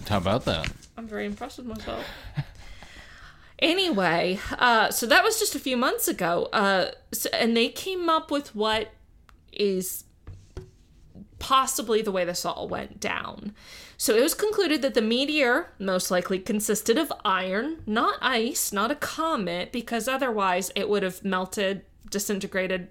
[0.08, 0.72] How about that?
[0.96, 2.06] I'm very impressed with myself.
[3.60, 8.08] anyway, uh, so that was just a few months ago, uh, so, and they came
[8.08, 8.92] up with what
[9.52, 10.04] is
[11.40, 13.54] possibly the way this all went down.
[13.98, 18.92] So it was concluded that the meteor most likely consisted of iron, not ice, not
[18.92, 22.90] a comet, because otherwise it would have melted, disintegrated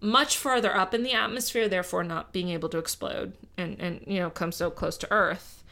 [0.00, 4.18] much farther up in the atmosphere, therefore not being able to explode and, and you
[4.18, 5.62] know come so close to Earth,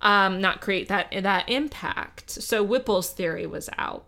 [0.00, 2.30] um, not create that that impact.
[2.30, 4.06] So Whipple's theory was out.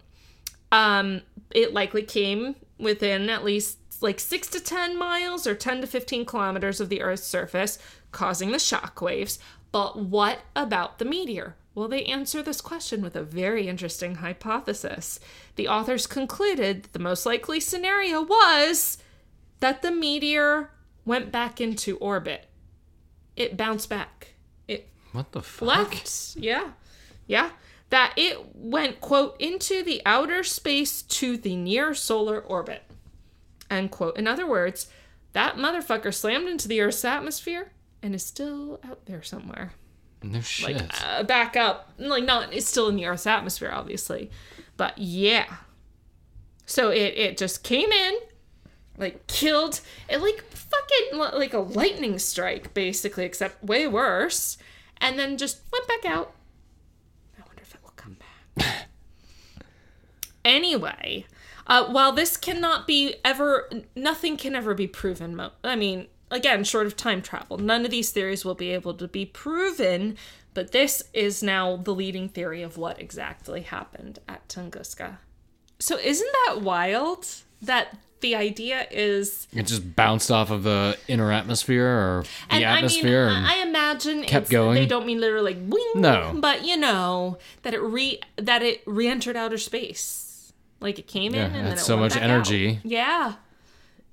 [0.70, 5.86] Um, it likely came within at least like six to ten miles or ten to
[5.88, 7.78] fifteen kilometers of the Earth's surface,
[8.12, 9.40] causing the shock waves.
[9.72, 11.56] But what about the meteor?
[11.74, 15.18] Well, they answer this question with a very interesting hypothesis.
[15.56, 18.98] The authors concluded that the most likely scenario was
[19.58, 20.70] that the meteor
[21.04, 22.46] went back into orbit.
[23.34, 24.34] It bounced back.
[24.68, 25.66] It What the fuck?
[25.66, 26.36] left.
[26.36, 26.70] Yeah.
[27.26, 27.50] Yeah.
[27.90, 32.83] That it went, quote, into the outer space to the near solar orbit.
[33.74, 34.16] End quote.
[34.16, 34.88] In other words,
[35.32, 37.72] that motherfucker slammed into the Earth's atmosphere
[38.02, 39.72] and is still out there somewhere.
[40.22, 40.90] No shit.
[41.04, 41.92] Uh, back up.
[41.98, 44.30] Like, not, it's still in the Earth's atmosphere, obviously.
[44.76, 45.46] But yeah.
[46.66, 48.14] So it, it just came in,
[48.96, 54.56] like, killed, it, like, fucking, like a lightning strike, basically, except way worse.
[54.98, 56.32] And then just went back out.
[57.38, 58.16] I wonder if it will come
[58.56, 58.86] back.
[60.44, 61.26] anyway,
[61.66, 65.34] uh, while this cannot be ever, nothing can ever be proven.
[65.36, 68.94] Mo- I mean, again, short of time travel, none of these theories will be able
[68.94, 70.16] to be proven.
[70.52, 75.18] But this is now the leading theory of what exactly happened at Tunguska.
[75.80, 77.26] So isn't that wild
[77.62, 82.64] that the idea is It just bounced off of the inner atmosphere or the and
[82.64, 83.28] atmosphere.
[83.28, 84.76] I mean, I imagine kept it's- going.
[84.76, 86.32] They don't mean literally like wing, No.
[86.36, 90.33] but you know that it re that it re-entered outer space,
[90.80, 92.68] like it came Yeah, in and then it so went much back energy.
[92.76, 92.84] out.
[92.84, 93.34] Yeah,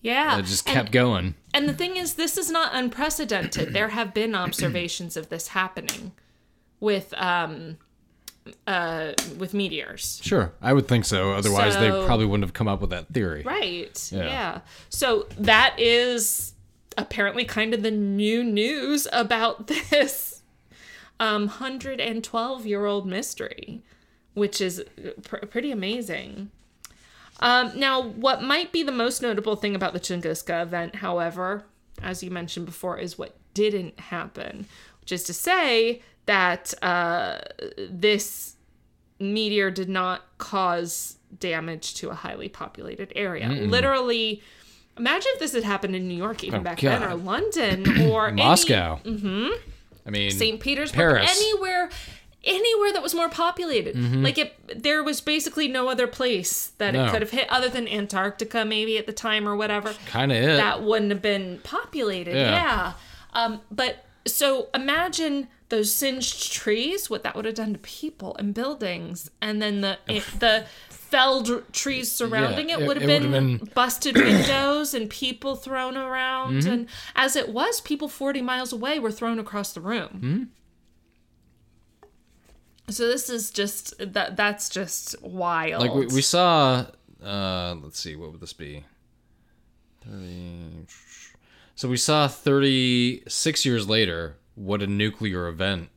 [0.02, 0.38] yeah.
[0.40, 1.36] it just And- kept going.
[1.54, 3.74] And the thing is, this is not unprecedented.
[3.74, 6.14] there have been observations of this happening
[6.80, 7.78] with um
[8.66, 10.20] uh with meteors.
[10.24, 11.34] Sure, I would think so.
[11.34, 13.44] Otherwise, they probably wouldn't have come up with that theory.
[13.44, 14.10] Right.
[14.12, 14.24] Yeah.
[14.26, 14.60] Yeah.
[14.90, 16.54] So that is
[16.98, 20.42] apparently kind of the new news about this
[21.20, 23.84] um 112 year old mystery,
[24.34, 24.84] which is
[25.24, 26.52] pr- pretty amazing.
[27.40, 31.64] Um, now, what might be the most notable thing about the Tunguska event, however,
[32.02, 34.68] as you mentioned before, is what didn't happen,
[35.02, 37.40] which is to say that uh,
[37.90, 38.56] this
[39.20, 43.48] meteor did not cause damage to a highly populated area.
[43.50, 44.42] Literally,
[44.98, 48.28] imagine if this had happened in New York even Oh, back then, or London, or
[48.28, 49.00] any- Moscow.
[49.04, 49.48] Mm-hmm.
[50.06, 50.60] I mean, St.
[50.60, 51.32] Petersburg, Paris.
[51.40, 51.90] anywhere,
[52.44, 53.96] anywhere that was more populated.
[54.24, 57.04] Like it, there was basically no other place that Mm-hmm.
[57.04, 57.08] No.
[57.08, 59.94] it could have hit other than Antarctica, maybe at the time or whatever.
[60.08, 60.44] kind of.
[60.58, 62.36] That wouldn't have been populated.
[62.36, 62.52] Yeah.
[62.52, 62.94] Yeah.
[63.34, 68.54] Um, but so imagine those singed trees, what that would have done to people and
[68.54, 73.70] buildings, and then the it, the felled trees surrounding Yeah, it would have been, been-
[73.76, 76.62] busted windows and people thrown around.
[76.64, 76.72] Mm-hmm.
[76.74, 80.10] And as it was, people 40 miles away were thrown across the room.
[80.16, 80.44] Mm-hmm.
[82.92, 85.82] So this is just that that's just wild.
[85.82, 86.86] like we, we saw
[87.24, 88.84] uh let's see what would this be
[90.08, 90.86] 30
[91.76, 95.90] so we saw 36 years later what a nuclear event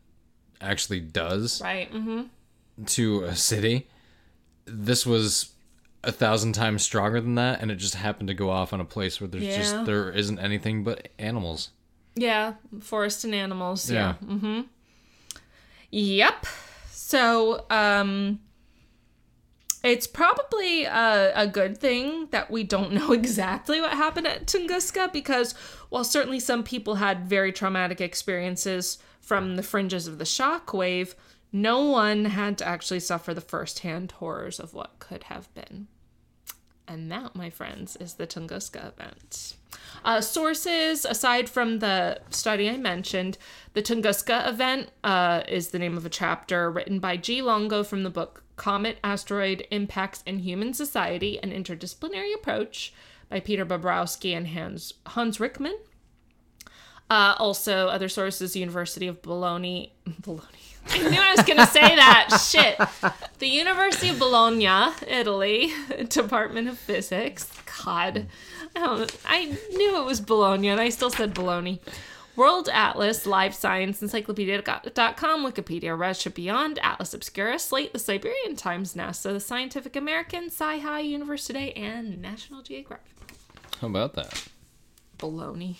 [0.61, 1.88] actually does right.
[1.90, 2.22] hmm
[2.86, 3.86] to a city
[4.66, 5.53] this was
[6.03, 8.84] a thousand times stronger than that and it just happened to go off on a
[8.84, 9.57] place where there's Yeah.
[9.57, 11.70] just there isn't anything but animals
[12.16, 13.90] Yeah, forest and animals.
[13.90, 14.28] yeah, Yeah.
[14.36, 14.64] Mhm.
[15.90, 16.47] Yep.
[17.14, 18.40] So, um,
[19.84, 25.12] it's probably a, a good thing that we don't know exactly what happened at Tunguska
[25.12, 25.52] because
[25.90, 31.14] while certainly some people had very traumatic experiences from the fringes of the shockwave,
[31.52, 35.86] no one had to actually suffer the firsthand horrors of what could have been.
[36.88, 39.54] And that, my friends, is the Tunguska event.
[40.05, 43.38] Uh, sources, aside from the study I mentioned,
[43.72, 47.40] the Tunguska event uh, is the name of a chapter written by G.
[47.40, 52.92] Longo from the book Comet, Asteroid, Impacts in Human Society, An Interdisciplinary Approach
[53.28, 55.76] by Peter Bobrowsky and Hans, Hans Rickman.
[57.11, 59.92] Uh, also, other sources, University of Bologna.
[60.20, 60.44] Bologna.
[60.90, 62.38] I knew I was going to say that.
[62.48, 62.78] Shit.
[63.38, 65.72] The University of Bologna, Italy,
[66.09, 67.50] Department of Physics.
[67.84, 68.26] God.
[68.77, 71.81] I, I knew it was Bologna, and I still said Bologna.
[72.37, 79.33] World Atlas, Live Science, Encyclopedia.com, Wikipedia, Russia Beyond, Atlas Obscura, Slate, The Siberian Times, NASA,
[79.33, 83.07] The Scientific American, Sci High, Universe Today, and National Geographic.
[83.81, 84.49] how about that
[85.18, 85.79] Bologna.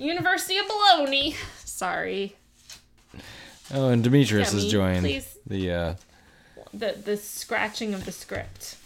[0.00, 1.36] University of Bologna.
[1.64, 2.34] Sorry.
[3.72, 5.38] oh and demetrius Demi, has joined please.
[5.46, 5.94] the uh
[6.74, 8.76] The the scratching of the script.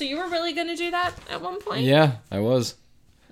[0.00, 1.82] So you were really gonna do that at one point?
[1.82, 2.74] yeah i was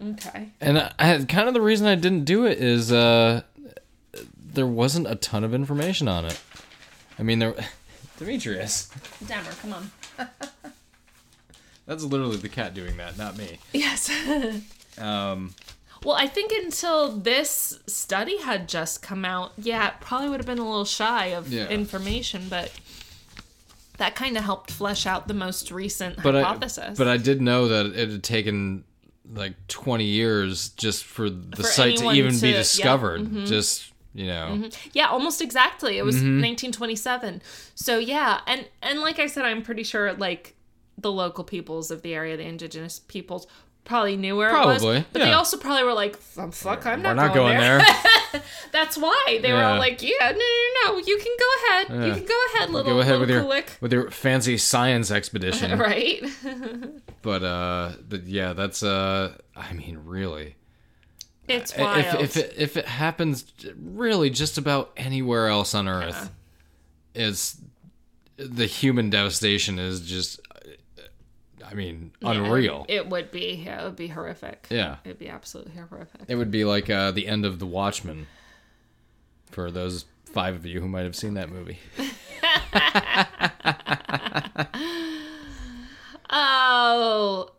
[0.06, 0.50] Okay.
[0.60, 3.40] And I, I kind of the reason I didn't do it is uh,
[4.36, 6.38] there wasn't a ton of information on it.
[7.18, 7.54] I mean, there.
[8.18, 8.90] Demetrius.
[9.26, 9.90] Dammer, come on.
[11.86, 13.58] That's literally the cat doing that, not me.
[13.72, 14.10] Yes.
[14.98, 15.54] Um,
[16.04, 20.46] well, I think until this study had just come out, yeah, it probably would have
[20.46, 21.68] been a little shy of Yeah.
[21.68, 22.72] information, but
[23.99, 26.96] that kind of helped flesh out the most recent but I, hypothesis.
[26.99, 28.84] but I did know that it had taken
[29.34, 32.59] like 20 years just for the For site to even to- be yeah, Mm-hmm.
[32.61, 33.32] discovered.
[33.46, 35.99] Just you know, Yeah, almost exactly.
[35.99, 36.40] It was Mm-hmm.
[36.40, 37.42] 1927.
[37.74, 40.55] So yeah, and and like I said, I'm pretty sure like
[40.96, 43.46] the local peoples of the area, the indigenous peoples,
[43.89, 44.82] probably knew where it was.
[44.82, 47.80] But they also probably were like, "Oh, "Fuck, I'm we're not, not going there.
[48.72, 52.07] That's why they were all like, "Yeah, no, no, no, you can go ahead.
[52.07, 55.11] You can go ahead, little Go ahead with little your Kulik." with your fancy science
[55.11, 55.76] expedition.
[55.78, 56.22] right."
[57.20, 60.55] But uh, but yeah, that's uh, I mean, really.
[61.49, 61.99] it's wild.
[61.99, 63.45] if if it, if it happens
[63.76, 66.30] really just about anywhere else on earth
[67.14, 67.59] it's
[68.36, 70.41] the human devastation is just
[71.70, 73.62] i mean unreal It would be.
[73.64, 74.66] Yeah, it would be horrific.
[74.70, 76.22] yeah It'd be absolutely horrific.
[76.28, 78.26] it would be like uh, the end of the watchmen
[79.46, 81.78] for those five of you who might have seen that movie
[86.30, 87.50] Oh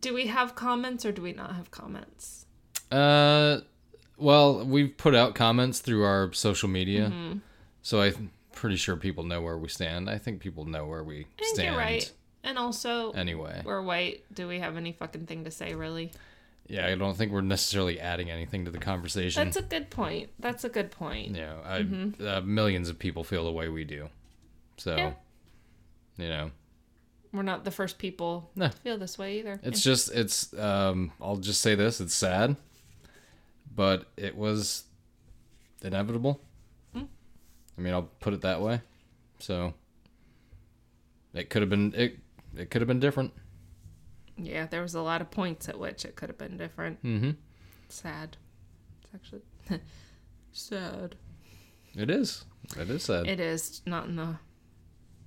[0.00, 2.46] Do we have comments or do we not have comments?
[2.90, 3.58] Uh,
[4.18, 7.38] well, we've put out comments through our social media, Mm-hmm.
[7.80, 10.10] so I'm pretty sure people know where we stand.
[10.10, 11.70] I think people know where we stand.
[11.70, 12.12] you're right.
[12.44, 14.24] And also, Anyway, we're white.
[14.32, 16.10] Do we have any fucking thing to say, really?
[16.66, 19.44] yeah, I don't think we're necessarily adding anything to the conversation.
[19.44, 20.30] That's a good point.
[20.38, 21.32] That's a good point.
[21.32, 21.86] know, I,
[22.24, 24.08] uh, millions of people feel the way we do,
[24.76, 25.12] so Yeah.
[26.16, 26.50] you know,
[27.32, 28.68] We're not the first people No.
[28.68, 29.60] to feel this way either.
[29.62, 30.52] it's just it's.
[30.54, 32.56] Um, I'll just say this: it's sad,
[33.74, 34.84] but it was
[35.82, 36.40] inevitable.
[36.92, 37.04] Hmm.
[37.78, 38.80] I mean, I'll put it that way.
[39.38, 39.74] So
[41.34, 42.18] it could have been it.
[42.56, 43.32] It could have been different.
[44.36, 47.02] yeah, there was a lot of points at which it could have been different.
[47.02, 47.30] Mm-hmm.
[47.88, 48.36] Sad.
[49.02, 49.42] It's actually
[50.52, 51.16] sad.
[51.94, 52.44] It is.
[52.78, 53.26] It is sad.
[53.26, 54.36] It is not in the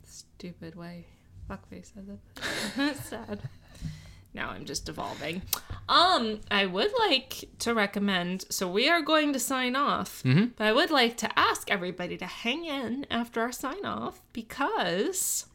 [0.04, 1.06] stupid way.
[1.50, 2.98] Fuckface said that.
[3.04, 3.40] Sad.
[4.34, 5.44] Now I'm just evolving.
[5.88, 8.46] Um, I would like to recommend.
[8.50, 10.48] So we are going to sign off, mm-hmm.
[10.58, 15.46] but I would like to ask everybody to hang in after our sign off because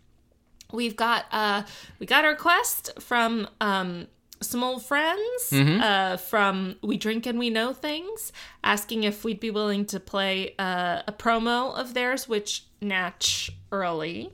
[0.73, 1.63] we've got uh
[1.99, 4.07] we got a request from um
[4.43, 8.33] some old friends uh, from We Drink and We Know Things
[8.65, 14.33] asking if we'd be willing to play uh, a promo of theirs, which Natch early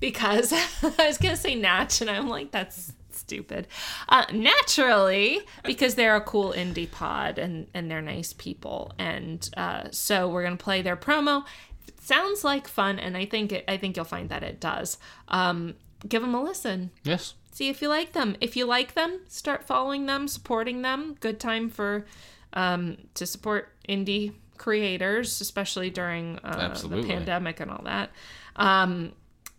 [0.00, 0.52] because
[0.82, 3.66] I was gonna say Natch and I'm like that's stupid.
[4.08, 9.84] Uh, naturally, because they're a cool indie pod and and they're nice people, and uh,
[9.90, 11.44] so we're gonna play their promo.
[11.88, 14.98] It sounds like fun, and I think it, I think you'll find that it does.
[15.28, 15.74] Um,
[16.08, 16.90] give them a listen.
[17.02, 17.34] yes.
[17.52, 18.36] See if you like them.
[18.40, 21.14] If you like them, start following them, supporting them.
[21.20, 22.04] Good time for
[22.52, 28.10] um, to support indie creators, especially during uh, the pandemic and all that.
[28.56, 29.12] Um,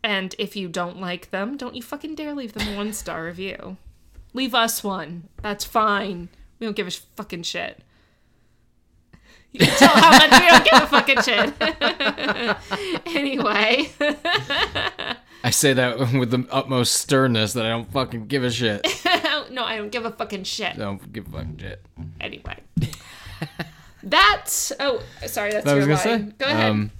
[0.03, 3.23] and if you don't like them, don't you fucking dare leave them a one star
[3.23, 3.77] review.
[4.33, 5.29] Leave us one.
[5.41, 6.27] That's fine.
[6.59, 7.81] We don't give a fucking shit.
[9.55, 13.05] You can tell how much we don't give a fucking shit.
[13.15, 13.89] anyway.
[15.45, 18.85] I say that with the utmost sternness that I don't fucking give a shit.
[19.51, 20.73] no, I don't give a fucking shit.
[20.73, 21.85] I don't give a fucking shit.
[22.19, 22.57] Anyway.
[24.03, 26.29] That's oh sorry, that's I your was line.
[26.31, 26.35] say.
[26.37, 26.69] Go ahead.
[26.71, 26.91] Um,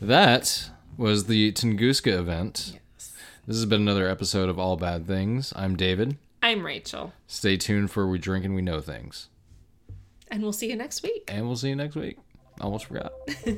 [0.00, 2.72] that was the Tunguska event.
[2.74, 3.12] Yes.
[3.46, 5.52] This has been another episode of All Bad Things.
[5.54, 6.16] I'm David.
[6.42, 7.12] I'm Rachel.
[7.28, 9.28] Stay tuned for We Drink and We Know Things.
[10.30, 11.24] And we'll see you next week.
[11.28, 12.16] And we'll see you next week.
[12.60, 13.12] Almost forgot.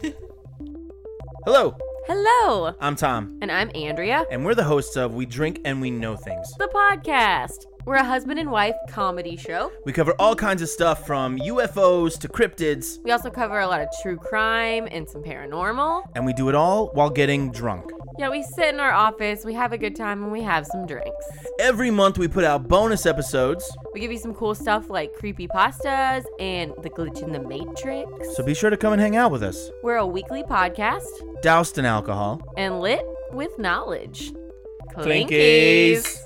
[1.45, 1.77] Hello,
[2.09, 4.25] Hello, I'm Tom, and I'm Andrea.
[4.31, 6.53] and we're the hosts of We Drink and We Know Things.
[6.59, 7.67] The podcast.
[7.85, 9.71] We're a husband and wife comedy show.
[9.85, 13.81] We cover all kinds of stuff from UFOs to cryptids, We also cover a lot
[13.81, 16.03] of true crime and some paranormal.
[16.17, 17.91] and we do it all while getting drunk.
[18.19, 20.87] Yeah, we sit in our office, we have a good time, and we have some
[20.87, 21.27] drinks.
[21.61, 25.47] Every month we put out bonus episodes, We give you some cool stuff like creepy
[25.49, 28.35] pastas and the glitch in the matrix.
[28.37, 29.71] so be sure to come and hang out with us.
[29.83, 31.05] We're a weekly podcast
[31.43, 32.41] Doused in alcohol.
[32.57, 33.03] and lit
[33.33, 34.33] with knowledge.
[34.95, 36.26] Clinkies.